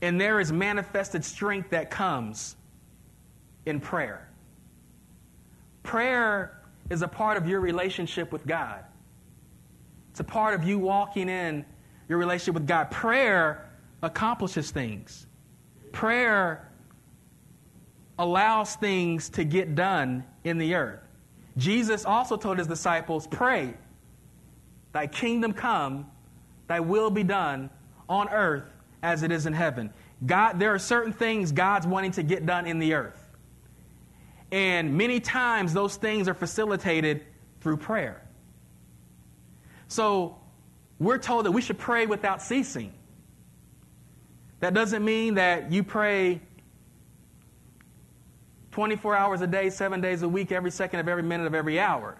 And 0.02 0.20
there 0.20 0.40
is 0.40 0.52
manifested 0.52 1.24
strength 1.24 1.70
that 1.70 1.90
comes 1.90 2.56
in 3.64 3.80
prayer. 3.80 4.28
Prayer 5.82 6.62
is 6.90 7.02
a 7.02 7.08
part 7.08 7.36
of 7.36 7.48
your 7.48 7.60
relationship 7.60 8.32
with 8.32 8.46
God. 8.46 8.84
It's 10.10 10.20
a 10.20 10.24
part 10.24 10.54
of 10.54 10.64
you 10.64 10.78
walking 10.78 11.28
in 11.28 11.64
your 12.08 12.18
relationship 12.18 12.54
with 12.54 12.66
God. 12.66 12.90
Prayer 12.90 13.65
accomplishes 14.02 14.70
things 14.70 15.26
prayer 15.92 16.70
allows 18.18 18.76
things 18.76 19.30
to 19.30 19.44
get 19.44 19.74
done 19.74 20.24
in 20.44 20.58
the 20.58 20.74
earth. 20.74 21.00
Jesus 21.56 22.04
also 22.04 22.36
told 22.36 22.58
his 22.58 22.66
disciples, 22.66 23.26
Pray, 23.26 23.74
thy 24.92 25.06
kingdom 25.06 25.54
come, 25.54 26.10
thy 26.66 26.80
will 26.80 27.10
be 27.10 27.22
done 27.22 27.70
on 28.08 28.28
earth 28.28 28.70
as 29.02 29.22
it 29.22 29.32
is 29.32 29.46
in 29.46 29.52
heaven. 29.52 29.90
God, 30.24 30.58
there 30.58 30.74
are 30.74 30.78
certain 30.78 31.12
things 31.12 31.52
God's 31.52 31.86
wanting 31.86 32.12
to 32.12 32.22
get 32.22 32.44
done 32.44 32.66
in 32.66 32.78
the 32.78 32.94
earth. 32.94 33.22
And 34.52 34.96
many 34.96 35.20
times 35.20 35.72
those 35.72 35.96
things 35.96 36.28
are 36.28 36.34
facilitated 36.34 37.24
through 37.60 37.78
prayer. 37.78 38.22
So 39.88 40.36
we're 40.98 41.18
told 41.18 41.46
that 41.46 41.52
we 41.52 41.62
should 41.62 41.78
pray 41.78 42.06
without 42.06 42.42
ceasing. 42.42 42.92
That 44.60 44.74
doesn't 44.74 45.04
mean 45.04 45.34
that 45.34 45.70
you 45.70 45.82
pray 45.82 46.40
24 48.72 49.16
hours 49.16 49.40
a 49.40 49.46
day, 49.46 49.70
seven 49.70 50.00
days 50.00 50.22
a 50.22 50.28
week, 50.28 50.52
every 50.52 50.70
second 50.70 51.00
of 51.00 51.08
every 51.08 51.22
minute 51.22 51.46
of 51.46 51.54
every 51.54 51.80
hour. 51.80 52.18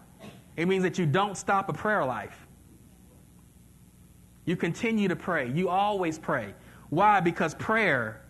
It 0.56 0.68
means 0.68 0.82
that 0.84 0.98
you 0.98 1.06
don't 1.06 1.36
stop 1.36 1.68
a 1.68 1.72
prayer 1.72 2.04
life. 2.04 2.46
You 4.46 4.56
continue 4.56 5.08
to 5.08 5.16
pray. 5.16 5.50
You 5.50 5.68
always 5.68 6.18
pray. 6.18 6.54
Why? 6.88 7.20
Because 7.20 7.54
prayer 7.54 8.22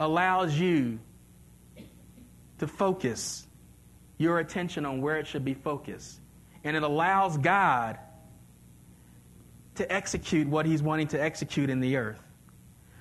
allows 0.00 0.58
you 0.58 1.00
to 2.58 2.66
focus 2.66 3.46
your 4.16 4.38
attention 4.38 4.86
on 4.86 5.00
where 5.00 5.18
it 5.18 5.26
should 5.26 5.44
be 5.44 5.54
focused. 5.54 6.20
And 6.64 6.76
it 6.76 6.82
allows 6.82 7.36
God 7.36 7.98
to 9.78 9.92
execute 9.92 10.46
what 10.46 10.66
He's 10.66 10.82
wanting 10.82 11.08
to 11.08 11.20
execute 11.20 11.70
in 11.70 11.80
the 11.80 11.96
earth. 11.96 12.22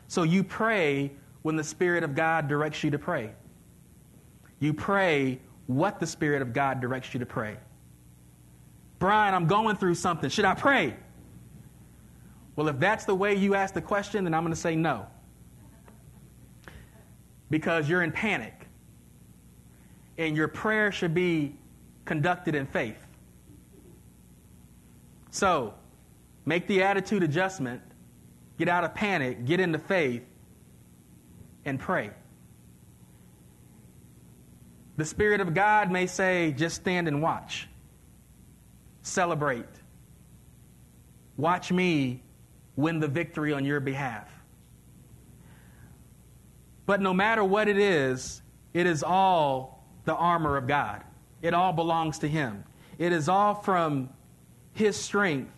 So 0.07 0.23
you 0.23 0.43
pray 0.43 1.11
when 1.41 1.55
the 1.55 1.63
Spirit 1.63 2.03
of 2.03 2.15
God 2.15 2.47
directs 2.47 2.83
you 2.83 2.91
to 2.91 2.99
pray. 2.99 3.31
You 4.59 4.73
pray 4.73 5.39
what 5.67 5.99
the 5.99 6.07
Spirit 6.07 6.41
of 6.41 6.53
God 6.53 6.79
directs 6.81 7.13
you 7.13 7.19
to 7.19 7.25
pray. 7.25 7.57
Brian, 8.99 9.33
I'm 9.35 9.45
going 9.45 9.75
through 9.75 9.95
something. 9.95 10.29
Should 10.29 10.45
I 10.45 10.55
pray? 10.55 10.95
Well, 12.55 12.67
if 12.69 12.79
that's 12.79 13.05
the 13.05 13.13
way 13.13 13.35
you 13.35 13.53
ask 13.53 13.73
the 13.73 13.81
question, 13.81 14.23
then 14.23 14.33
I'm 14.33 14.41
going 14.41 14.53
to 14.53 14.59
say 14.59 14.75
no. 14.75 15.05
Because 17.51 17.87
you're 17.87 18.01
in 18.01 18.11
panic. 18.11 18.67
And 20.17 20.35
your 20.35 20.47
prayer 20.47 20.91
should 20.91 21.13
be 21.13 21.55
conducted 22.05 22.55
in 22.55 22.65
faith. 22.65 23.05
So, 25.29 25.75
make 26.47 26.65
the 26.65 26.81
attitude 26.81 27.23
adjustment, 27.23 27.81
get 28.57 28.69
out 28.69 28.85
of 28.85 28.95
panic, 28.95 29.43
get 29.45 29.59
into 29.59 29.77
faith, 29.77 30.23
and 31.65 31.77
pray. 31.77 32.09
The 34.95 35.03
Spirit 35.03 35.41
of 35.41 35.53
God 35.53 35.91
may 35.91 36.07
say, 36.07 36.53
just 36.53 36.77
stand 36.77 37.09
and 37.09 37.21
watch, 37.21 37.67
celebrate, 39.01 39.65
watch 41.35 41.69
me 41.69 42.23
win 42.77 43.01
the 43.01 43.09
victory 43.09 43.51
on 43.51 43.65
your 43.65 43.81
behalf. 43.81 44.31
But 46.85 47.01
no 47.01 47.13
matter 47.13 47.43
what 47.43 47.67
it 47.67 47.77
is, 47.77 48.41
it 48.73 48.87
is 48.87 49.03
all 49.03 49.85
the 50.05 50.15
armor 50.15 50.55
of 50.55 50.65
God. 50.65 51.03
It 51.41 51.53
all 51.53 51.73
belongs 51.73 52.19
to 52.19 52.29
Him. 52.29 52.63
It 52.97 53.11
is 53.11 53.27
all 53.27 53.53
from 53.53 54.09
His 54.71 54.95
strength 54.95 55.51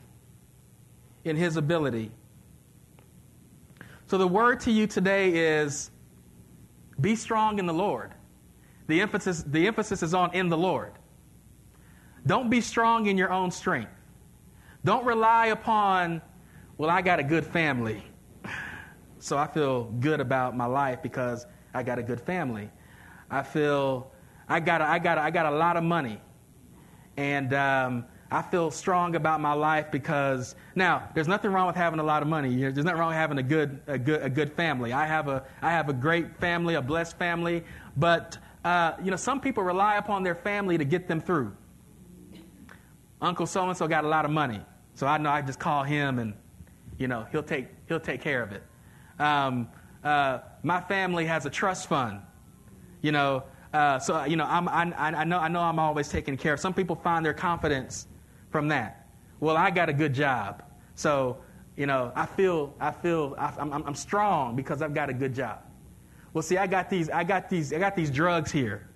and 1.30 1.38
His 1.38 1.58
ability. 1.58 2.12
So 4.08 4.18
the 4.18 4.28
word 4.28 4.60
to 4.62 4.72
you 4.72 4.88
today 4.88 5.60
is 5.60 5.92
be 7.00 7.16
strong 7.16 7.60
in 7.60 7.66
the 7.66 7.74
Lord. 7.74 8.14
The 8.88 9.02
emphasis, 9.02 9.44
the 9.44 9.68
emphasis 9.68 10.02
is 10.02 10.14
on 10.14 10.34
in 10.34 10.50
the 10.50 10.58
Lord. 10.58 10.94
Don't 12.26 12.50
be 12.50 12.60
strong 12.60 13.06
in 13.06 13.18
your 13.18 13.32
own 13.32 13.52
strength. 13.52 13.92
Don't 14.84 15.06
rely 15.06 15.48
upon 15.48 16.22
well, 16.80 16.90
I 16.90 17.02
got 17.02 17.20
a 17.20 17.24
good 17.24 17.46
family, 17.46 18.02
so 19.20 19.38
I 19.38 19.48
feel 19.48 19.92
good 20.00 20.22
about 20.22 20.56
my 20.56 20.66
life 20.66 21.02
because 21.04 21.46
I 21.74 21.84
got 21.84 22.00
a 22.00 22.04
good 22.04 22.22
family. 22.22 22.70
I 23.30 23.44
feel 23.44 24.14
I 24.48 24.62
got 24.62 24.80
a, 24.80 24.86
I 24.86 24.98
got 24.98 25.18
a, 25.18 25.22
I 25.22 25.30
got 25.30 25.46
a 25.46 25.52
lot 25.52 25.76
of 25.76 25.84
money, 25.84 26.22
and 27.18 27.54
um, 27.54 28.06
I 28.32 28.44
feel 28.44 28.70
strong 28.70 29.16
about 29.16 29.42
my 29.42 29.54
life 29.54 29.88
because 29.92 30.56
now 30.76 31.10
there's 31.16 31.28
nothing 31.28 31.52
wrong 31.52 31.66
with 31.68 31.76
having 31.76 32.00
a 32.00 32.04
lot 32.04 32.22
of 32.22 32.28
money. 32.28 32.56
There's 32.56 32.76
nothing 32.76 33.00
wrong 33.00 33.10
with 33.10 33.18
having 33.18 33.40
a 33.40 33.44
good 33.44 33.82
a 33.88 33.98
good 33.98 34.22
a 34.22 34.30
good 34.30 34.54
family. 34.54 34.94
I 34.94 35.06
have 35.08 35.28
a 35.28 35.44
I 35.62 35.72
have 35.72 35.90
a 35.90 35.94
great 35.94 36.38
family, 36.40 36.76
a 36.76 36.82
blessed 36.82 37.18
family, 37.18 37.64
but 37.98 38.38
uh, 38.64 38.94
you 39.04 39.10
know 39.10 39.18
some 39.18 39.42
people 39.42 39.64
rely 39.64 39.98
upon 39.98 40.24
their 40.24 40.36
family 40.36 40.78
to 40.78 40.86
get 40.86 41.08
them 41.08 41.22
through. 41.22 41.56
Uncle 43.22 43.48
so 43.48 43.68
and 43.68 43.78
so 43.78 43.88
got 43.88 44.06
a 44.06 44.08
lot 44.08 44.26
of 44.26 44.32
money, 44.32 44.62
so 44.94 45.08
I 45.08 45.18
know 45.18 45.30
I 45.30 45.42
just 45.42 45.60
call 45.60 45.84
him 45.84 46.20
and 46.20 46.34
you 47.00 47.08
know, 47.08 47.26
he'll 47.32 47.42
take, 47.42 47.68
he'll 47.88 48.00
take 48.00 48.22
care 48.22 48.44
of 48.44 48.52
it. 48.52 48.62
Um, 49.18 49.70
uh, 50.04 50.40
my 50.62 50.82
family 50.82 51.26
has 51.26 51.46
a 51.46 51.50
trust 51.50 51.88
fund. 51.88 52.20
You 53.02 53.14
know, 53.14 53.44
uh, 53.74 53.98
so 54.00 54.26
you 54.26 54.36
know, 54.36 54.46
I'm, 54.46 54.68
I, 54.68 54.94
I, 54.96 55.24
know, 55.24 55.40
I 55.40 55.48
know 55.48 55.62
I'm 55.62 55.80
always 55.80 56.10
taken 56.10 56.38
care 56.38 56.54
of. 56.54 56.60
Some 56.60 56.74
people 56.74 56.98
find 56.98 57.26
their 57.26 57.34
confidence 57.34 58.08
from 58.50 58.68
that. 58.70 59.08
Well, 59.40 59.58
I 59.58 59.72
got 59.72 59.90
a 59.90 59.94
good 59.94 60.14
job, 60.14 60.64
so 60.96 61.38
you 61.76 61.86
know, 61.86 62.12
I 62.14 62.26
feel, 62.26 62.74
I 62.80 62.92
feel, 62.92 63.36
I, 63.38 63.54
I'm, 63.58 63.72
I'm 63.72 63.96
strong 63.96 64.56
because 64.56 64.82
I've 64.82 64.94
got 64.94 65.10
a 65.10 65.14
good 65.14 65.34
job. 65.34 65.60
Well, 66.34 66.42
see, 66.42 66.58
I 66.58 66.68
got 66.68 66.90
these, 66.90 67.10
I 67.10 67.24
got 67.24 67.50
these, 67.50 67.72
I 67.74 67.80
got 67.80 67.96
these 67.96 68.12
drugs 68.12 68.52
here, 68.52 68.90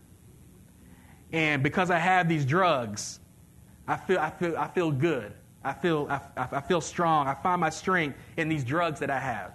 and 1.32 1.64
because 1.64 1.90
I 1.90 1.98
have 1.98 2.28
these 2.28 2.46
drugs, 2.46 3.20
I 3.88 3.96
feel, 3.96 4.20
I 4.20 4.30
feel, 4.30 4.58
I 4.58 4.68
feel 4.68 4.92
good. 4.92 5.34
I 5.64 5.74
feel, 5.74 6.08
I, 6.10 6.20
I 6.36 6.62
feel 6.62 6.82
strong. 6.82 7.28
I 7.28 7.36
find 7.36 7.62
my 7.62 7.70
strength 7.70 8.18
in 8.36 8.50
these 8.50 8.64
drugs 8.64 9.00
that 9.00 9.10
I 9.10 9.20
have. 9.20 9.54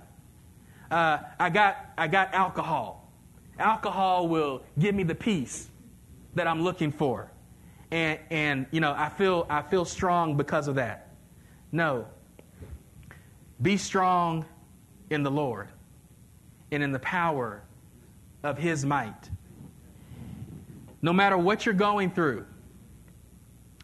Uh, 0.90 1.18
I, 1.38 1.50
got, 1.50 1.92
I 1.98 2.08
got 2.08 2.32
alcohol. 2.32 3.12
Alcohol 3.58 4.28
will 4.28 4.62
give 4.78 4.94
me 4.94 5.02
the 5.02 5.14
peace 5.14 5.68
that 6.34 6.46
I'm 6.46 6.62
looking 6.62 6.92
for. 6.92 7.30
And, 7.90 8.18
and 8.30 8.66
you 8.70 8.80
know, 8.80 8.94
I 8.96 9.08
feel, 9.08 9.46
I 9.48 9.62
feel 9.62 9.84
strong 9.84 10.36
because 10.36 10.68
of 10.68 10.74
that. 10.76 11.14
No. 11.72 12.06
Be 13.60 13.76
strong 13.76 14.44
in 15.10 15.22
the 15.22 15.30
Lord 15.30 15.68
and 16.70 16.82
in 16.82 16.92
the 16.92 16.98
power 16.98 17.62
of 18.42 18.58
His 18.58 18.84
might. 18.84 19.30
No 21.00 21.12
matter 21.12 21.38
what 21.38 21.64
you're 21.64 21.74
going 21.74 22.10
through 22.10 22.44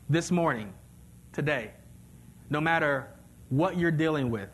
this 0.09 0.31
morning, 0.31 0.73
today, 1.33 1.71
no 2.51 2.61
matter 2.61 3.09
what 3.49 3.77
you're 3.79 3.91
dealing 3.91 4.31
with, 4.31 4.51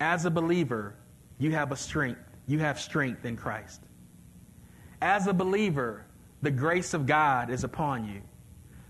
as 0.00 0.24
a 0.24 0.30
believer, 0.30 0.94
you 1.38 1.52
have 1.52 1.72
a 1.72 1.76
strength. 1.76 2.20
You 2.46 2.58
have 2.60 2.80
strength 2.80 3.24
in 3.24 3.36
Christ. 3.36 3.82
As 5.00 5.26
a 5.26 5.32
believer, 5.32 6.06
the 6.42 6.50
grace 6.50 6.94
of 6.94 7.06
God 7.06 7.50
is 7.50 7.64
upon 7.64 8.06
you. 8.08 8.22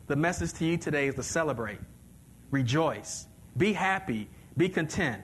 The 0.07 0.17
message 0.17 0.53
to 0.55 0.65
you 0.65 0.77
today 0.77 1.09
is 1.09 1.17
to 1.17 1.23
celebrate, 1.23 1.81
rejoice, 2.51 3.27
be 3.57 3.73
happy, 3.73 4.29
be 4.57 4.69
content. 4.69 5.23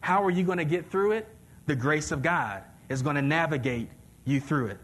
How 0.00 0.24
are 0.24 0.30
you 0.30 0.42
going 0.42 0.58
to 0.58 0.64
get 0.64 0.90
through 0.90 1.12
it? 1.12 1.28
The 1.66 1.76
grace 1.76 2.12
of 2.12 2.22
God 2.22 2.62
is 2.88 3.02
going 3.02 3.16
to 3.16 3.22
navigate 3.22 3.88
you 4.24 4.40
through 4.40 4.68
it. 4.68 4.78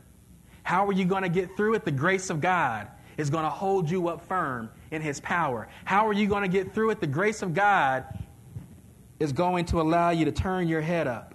How 0.62 0.86
are 0.86 0.92
you 0.92 1.06
going 1.06 1.22
to 1.22 1.30
get 1.30 1.56
through 1.56 1.74
it? 1.74 1.84
The 1.84 1.90
grace 1.90 2.28
of 2.28 2.40
God 2.42 2.88
is 3.16 3.30
going 3.30 3.44
to 3.44 3.50
hold 3.50 3.90
you 3.90 4.08
up 4.08 4.26
firm 4.26 4.70
in 4.90 5.00
His 5.00 5.18
power. 5.20 5.68
How 5.84 6.06
are 6.06 6.12
you 6.12 6.26
going 6.26 6.42
to 6.42 6.48
get 6.48 6.74
through 6.74 6.90
it? 6.90 7.00
The 7.00 7.06
grace 7.06 7.40
of 7.40 7.54
God 7.54 8.04
is 9.18 9.32
going 9.32 9.64
to 9.66 9.80
allow 9.80 10.10
you 10.10 10.26
to 10.26 10.32
turn 10.32 10.68
your 10.68 10.82
head 10.82 11.06
up 11.06 11.34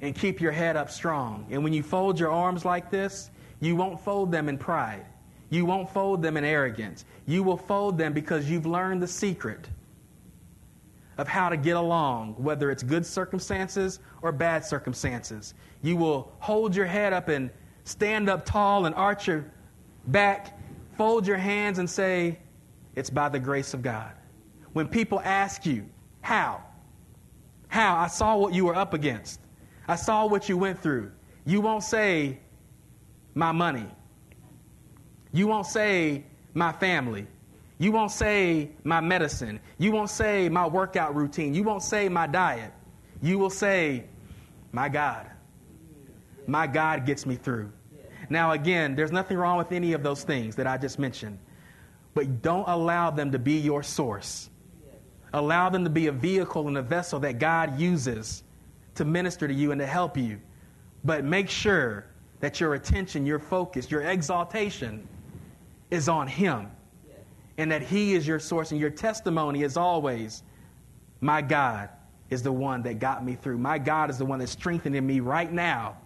and 0.00 0.14
keep 0.14 0.40
your 0.40 0.50
head 0.50 0.76
up 0.76 0.90
strong. 0.90 1.46
And 1.50 1.62
when 1.62 1.74
you 1.74 1.82
fold 1.82 2.18
your 2.18 2.30
arms 2.30 2.64
like 2.64 2.90
this, 2.90 3.30
you 3.60 3.76
won't 3.76 4.00
fold 4.00 4.32
them 4.32 4.48
in 4.48 4.56
pride. 4.56 5.04
You 5.50 5.64
won't 5.64 5.90
fold 5.90 6.22
them 6.22 6.36
in 6.36 6.44
arrogance. 6.44 7.04
You 7.26 7.42
will 7.42 7.56
fold 7.56 7.98
them 7.98 8.12
because 8.12 8.48
you've 8.48 8.66
learned 8.66 9.02
the 9.02 9.08
secret 9.08 9.68
of 11.18 11.28
how 11.28 11.48
to 11.48 11.56
get 11.56 11.76
along, 11.76 12.34
whether 12.38 12.70
it's 12.70 12.82
good 12.82 13.04
circumstances 13.04 13.98
or 14.22 14.32
bad 14.32 14.64
circumstances. 14.64 15.54
You 15.82 15.96
will 15.96 16.32
hold 16.38 16.74
your 16.74 16.86
head 16.86 17.12
up 17.12 17.28
and 17.28 17.50
stand 17.84 18.30
up 18.30 18.46
tall 18.46 18.86
and 18.86 18.94
arch 18.94 19.26
your 19.26 19.44
back, 20.06 20.58
fold 20.96 21.26
your 21.26 21.36
hands 21.36 21.78
and 21.78 21.90
say, 21.90 22.38
It's 22.94 23.10
by 23.10 23.28
the 23.28 23.38
grace 23.38 23.74
of 23.74 23.82
God. 23.82 24.12
When 24.72 24.86
people 24.86 25.20
ask 25.20 25.66
you, 25.66 25.84
How? 26.22 26.62
How? 27.68 27.96
I 27.96 28.06
saw 28.06 28.36
what 28.36 28.54
you 28.54 28.64
were 28.64 28.76
up 28.76 28.94
against. 28.94 29.40
I 29.88 29.96
saw 29.96 30.26
what 30.26 30.48
you 30.48 30.56
went 30.56 30.80
through. 30.80 31.10
You 31.44 31.60
won't 31.60 31.82
say, 31.82 32.38
My 33.34 33.50
money. 33.52 33.88
You 35.32 35.46
won't 35.46 35.66
say, 35.66 36.24
My 36.54 36.72
family. 36.72 37.26
You 37.78 37.92
won't 37.92 38.10
say, 38.10 38.70
My 38.84 39.00
medicine. 39.00 39.60
You 39.78 39.92
won't 39.92 40.10
say, 40.10 40.48
My 40.48 40.66
workout 40.66 41.14
routine. 41.14 41.54
You 41.54 41.62
won't 41.62 41.82
say, 41.82 42.08
My 42.08 42.26
diet. 42.26 42.72
You 43.22 43.38
will 43.38 43.50
say, 43.50 44.04
My 44.72 44.88
God. 44.88 45.26
My 46.46 46.66
God 46.66 47.06
gets 47.06 47.26
me 47.26 47.36
through. 47.36 47.70
Now, 48.28 48.52
again, 48.52 48.94
there's 48.94 49.12
nothing 49.12 49.36
wrong 49.36 49.58
with 49.58 49.72
any 49.72 49.92
of 49.92 50.02
those 50.02 50.22
things 50.22 50.54
that 50.56 50.66
I 50.66 50.78
just 50.78 50.98
mentioned, 50.98 51.38
but 52.14 52.42
don't 52.42 52.68
allow 52.68 53.10
them 53.10 53.32
to 53.32 53.38
be 53.38 53.54
your 53.54 53.82
source. 53.82 54.50
Allow 55.32 55.68
them 55.68 55.84
to 55.84 55.90
be 55.90 56.06
a 56.06 56.12
vehicle 56.12 56.68
and 56.68 56.76
a 56.76 56.82
vessel 56.82 57.20
that 57.20 57.38
God 57.38 57.78
uses 57.78 58.42
to 58.96 59.04
minister 59.04 59.46
to 59.46 59.54
you 59.54 59.72
and 59.72 59.80
to 59.80 59.86
help 59.86 60.16
you. 60.16 60.40
But 61.04 61.24
make 61.24 61.48
sure 61.48 62.06
that 62.40 62.60
your 62.60 62.74
attention, 62.74 63.26
your 63.26 63.38
focus, 63.38 63.90
your 63.90 64.02
exaltation 64.02 65.06
is 65.90 66.08
on 66.08 66.26
Him. 66.26 66.70
And 67.58 67.70
that 67.72 67.82
He 67.82 68.14
is 68.14 68.26
your 68.26 68.38
source. 68.38 68.70
And 68.70 68.80
your 68.80 68.90
testimony 68.90 69.62
is 69.62 69.76
always, 69.76 70.42
my 71.20 71.42
God 71.42 71.90
is 72.30 72.42
the 72.42 72.52
one 72.52 72.82
that 72.82 72.98
got 72.98 73.24
me 73.24 73.34
through. 73.34 73.58
My 73.58 73.78
God 73.78 74.08
is 74.08 74.18
the 74.18 74.24
one 74.24 74.38
that's 74.38 74.52
strengthening 74.52 75.06
me 75.06 75.20
right 75.20 75.52
now 75.52 75.96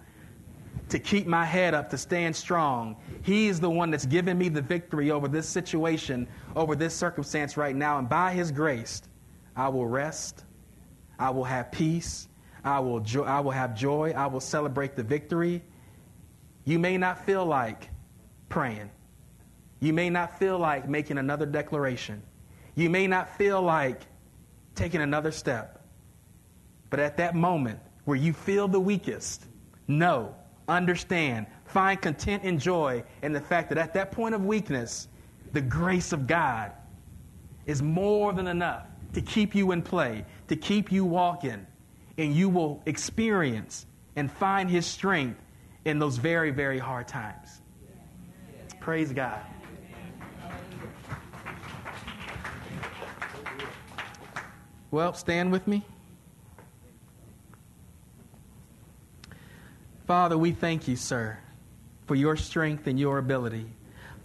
to 0.88 0.98
keep 0.98 1.26
my 1.26 1.44
head 1.44 1.74
up, 1.74 1.90
to 1.90 1.98
stand 1.98 2.34
strong. 2.34 2.96
He 3.22 3.48
is 3.48 3.60
the 3.60 3.70
one 3.70 3.90
that's 3.90 4.06
given 4.06 4.36
me 4.36 4.48
the 4.48 4.62
victory 4.62 5.10
over 5.10 5.28
this 5.28 5.48
situation, 5.48 6.28
over 6.56 6.74
this 6.74 6.94
circumstance 6.94 7.56
right 7.56 7.74
now. 7.74 7.98
And 7.98 8.08
by 8.08 8.32
His 8.32 8.50
grace, 8.50 9.02
I 9.56 9.68
will 9.68 9.86
rest, 9.86 10.44
I 11.18 11.30
will 11.30 11.44
have 11.44 11.70
peace, 11.70 12.28
I 12.64 12.80
will, 12.80 13.00
jo- 13.00 13.24
I 13.24 13.40
will 13.40 13.50
have 13.52 13.74
joy, 13.74 14.12
I 14.16 14.26
will 14.26 14.40
celebrate 14.40 14.96
the 14.96 15.02
victory. 15.02 15.62
You 16.64 16.78
may 16.78 16.96
not 16.96 17.24
feel 17.24 17.44
like 17.44 17.90
praying. 18.48 18.90
You 19.80 19.92
may 19.92 20.10
not 20.10 20.38
feel 20.38 20.58
like 20.58 20.88
making 20.88 21.18
another 21.18 21.46
declaration. 21.46 22.22
You 22.74 22.90
may 22.90 23.06
not 23.06 23.36
feel 23.36 23.60
like 23.62 24.02
taking 24.74 25.00
another 25.00 25.30
step. 25.30 25.84
But 26.90 27.00
at 27.00 27.16
that 27.18 27.34
moment 27.34 27.80
where 28.04 28.16
you 28.16 28.32
feel 28.32 28.68
the 28.68 28.80
weakest, 28.80 29.46
know 29.88 30.34
understand, 30.68 31.46
find 31.66 32.00
content 32.00 32.42
and 32.44 32.60
joy 32.60 33.04
in 33.22 33.32
the 33.32 33.40
fact 33.40 33.68
that 33.68 33.78
at 33.78 33.94
that 33.94 34.12
point 34.12 34.34
of 34.34 34.44
weakness, 34.44 35.08
the 35.52 35.60
grace 35.60 36.12
of 36.12 36.26
God 36.26 36.72
is 37.66 37.82
more 37.82 38.32
than 38.32 38.46
enough 38.46 38.86
to 39.12 39.20
keep 39.20 39.54
you 39.54 39.72
in 39.72 39.82
play, 39.82 40.24
to 40.48 40.56
keep 40.56 40.90
you 40.90 41.04
walking, 41.04 41.66
and 42.18 42.34
you 42.34 42.48
will 42.48 42.82
experience 42.86 43.86
and 44.16 44.30
find 44.30 44.70
His 44.70 44.86
strength 44.86 45.40
in 45.84 45.98
those 45.98 46.16
very, 46.16 46.50
very 46.50 46.78
hard 46.78 47.08
times. 47.08 47.60
Praise 48.80 49.12
God. 49.12 49.40
Well, 54.94 55.12
stand 55.12 55.50
with 55.50 55.66
me. 55.66 55.82
Father, 60.06 60.38
we 60.38 60.52
thank 60.52 60.86
you, 60.86 60.94
sir, 60.94 61.36
for 62.06 62.14
your 62.14 62.36
strength 62.36 62.86
and 62.86 62.96
your 62.96 63.18
ability. 63.18 63.66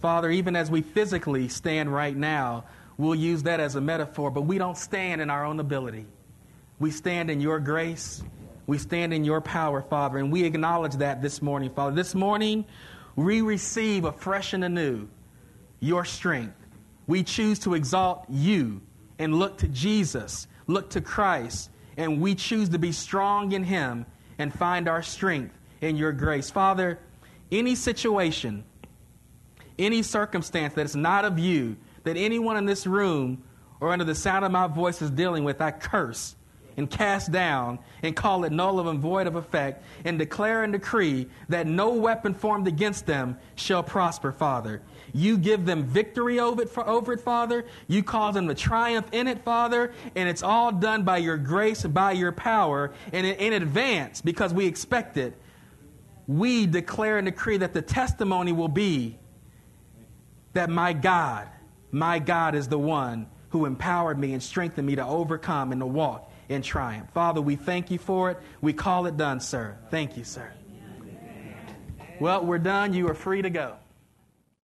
Father, 0.00 0.30
even 0.30 0.54
as 0.54 0.70
we 0.70 0.82
physically 0.82 1.48
stand 1.48 1.92
right 1.92 2.16
now, 2.16 2.66
we'll 2.98 3.16
use 3.16 3.42
that 3.42 3.58
as 3.58 3.74
a 3.74 3.80
metaphor, 3.80 4.30
but 4.30 4.42
we 4.42 4.58
don't 4.58 4.78
stand 4.78 5.20
in 5.20 5.28
our 5.28 5.44
own 5.44 5.58
ability. 5.58 6.06
We 6.78 6.92
stand 6.92 7.32
in 7.32 7.40
your 7.40 7.58
grace. 7.58 8.22
We 8.68 8.78
stand 8.78 9.12
in 9.12 9.24
your 9.24 9.40
power, 9.40 9.82
Father, 9.82 10.18
and 10.18 10.30
we 10.30 10.44
acknowledge 10.44 10.94
that 10.98 11.20
this 11.20 11.42
morning, 11.42 11.70
Father. 11.70 11.96
This 11.96 12.14
morning, 12.14 12.64
we 13.16 13.40
receive 13.40 14.04
afresh 14.04 14.52
and 14.52 14.62
anew 14.62 15.08
your 15.80 16.04
strength. 16.04 16.54
We 17.08 17.24
choose 17.24 17.58
to 17.60 17.74
exalt 17.74 18.26
you 18.28 18.82
and 19.18 19.34
look 19.34 19.58
to 19.58 19.68
Jesus, 19.68 20.46
look 20.70 20.90
to 20.90 21.00
Christ, 21.00 21.70
and 21.96 22.20
we 22.20 22.34
choose 22.34 22.70
to 22.70 22.78
be 22.78 22.92
strong 22.92 23.52
in 23.52 23.64
him 23.64 24.06
and 24.38 24.52
find 24.52 24.88
our 24.88 25.02
strength 25.02 25.58
in 25.80 25.96
your 25.96 26.12
grace. 26.12 26.50
Father, 26.50 26.98
any 27.52 27.74
situation, 27.74 28.64
any 29.78 30.02
circumstance 30.02 30.74
that 30.74 30.86
is 30.86 30.96
not 30.96 31.24
of 31.24 31.38
you, 31.38 31.76
that 32.04 32.16
anyone 32.16 32.56
in 32.56 32.64
this 32.64 32.86
room 32.86 33.42
or 33.80 33.92
under 33.92 34.04
the 34.04 34.14
sound 34.14 34.44
of 34.44 34.52
my 34.52 34.66
voice 34.66 35.02
is 35.02 35.10
dealing 35.10 35.44
with, 35.44 35.60
I 35.60 35.70
curse 35.70 36.36
and 36.76 36.88
cast 36.88 37.30
down 37.30 37.78
and 38.02 38.16
call 38.16 38.44
it 38.44 38.52
null 38.52 38.88
and 38.88 39.00
void 39.00 39.26
of 39.26 39.36
effect 39.36 39.84
and 40.04 40.18
declare 40.18 40.62
and 40.62 40.72
decree 40.72 41.28
that 41.48 41.66
no 41.66 41.92
weapon 41.92 42.32
formed 42.32 42.66
against 42.66 43.06
them 43.06 43.36
shall 43.56 43.82
prosper, 43.82 44.32
Father. 44.32 44.80
You 45.12 45.38
give 45.38 45.66
them 45.66 45.84
victory 45.84 46.40
over 46.40 46.62
it, 46.62 46.78
over 46.78 47.12
it, 47.12 47.20
Father. 47.20 47.66
You 47.88 48.02
cause 48.02 48.34
them 48.34 48.48
to 48.48 48.54
triumph 48.54 49.08
in 49.12 49.28
it, 49.28 49.42
Father. 49.44 49.92
And 50.14 50.28
it's 50.28 50.42
all 50.42 50.72
done 50.72 51.02
by 51.04 51.18
your 51.18 51.36
grace 51.36 51.82
by 51.84 52.12
your 52.12 52.32
power 52.32 52.92
and 53.12 53.26
in 53.26 53.52
advance 53.52 54.20
because 54.20 54.52
we 54.52 54.66
expect 54.66 55.16
it 55.16 55.34
we 56.30 56.64
declare 56.64 57.18
and 57.18 57.26
decree 57.26 57.56
that 57.56 57.72
the 57.72 57.82
testimony 57.82 58.52
will 58.52 58.68
be 58.68 59.18
that 60.52 60.70
my 60.70 60.92
God, 60.92 61.48
my 61.90 62.20
God 62.20 62.54
is 62.54 62.68
the 62.68 62.78
one 62.78 63.26
who 63.48 63.66
empowered 63.66 64.16
me 64.16 64.32
and 64.32 64.40
strengthened 64.40 64.86
me 64.86 64.94
to 64.94 65.04
overcome 65.04 65.72
and 65.72 65.80
to 65.80 65.86
walk 65.86 66.30
in 66.48 66.62
triumph. 66.62 67.10
Father, 67.12 67.40
we 67.40 67.56
thank 67.56 67.90
you 67.90 67.98
for 67.98 68.30
it. 68.30 68.38
We 68.60 68.72
call 68.72 69.06
it 69.06 69.16
done, 69.16 69.40
sir. 69.40 69.76
Thank 69.90 70.16
you, 70.16 70.22
sir. 70.22 70.52
Well, 72.20 72.44
we're 72.44 72.58
done. 72.58 72.92
You 72.92 73.08
are 73.08 73.14
free 73.14 73.42
to 73.42 73.50
go. 73.50 73.79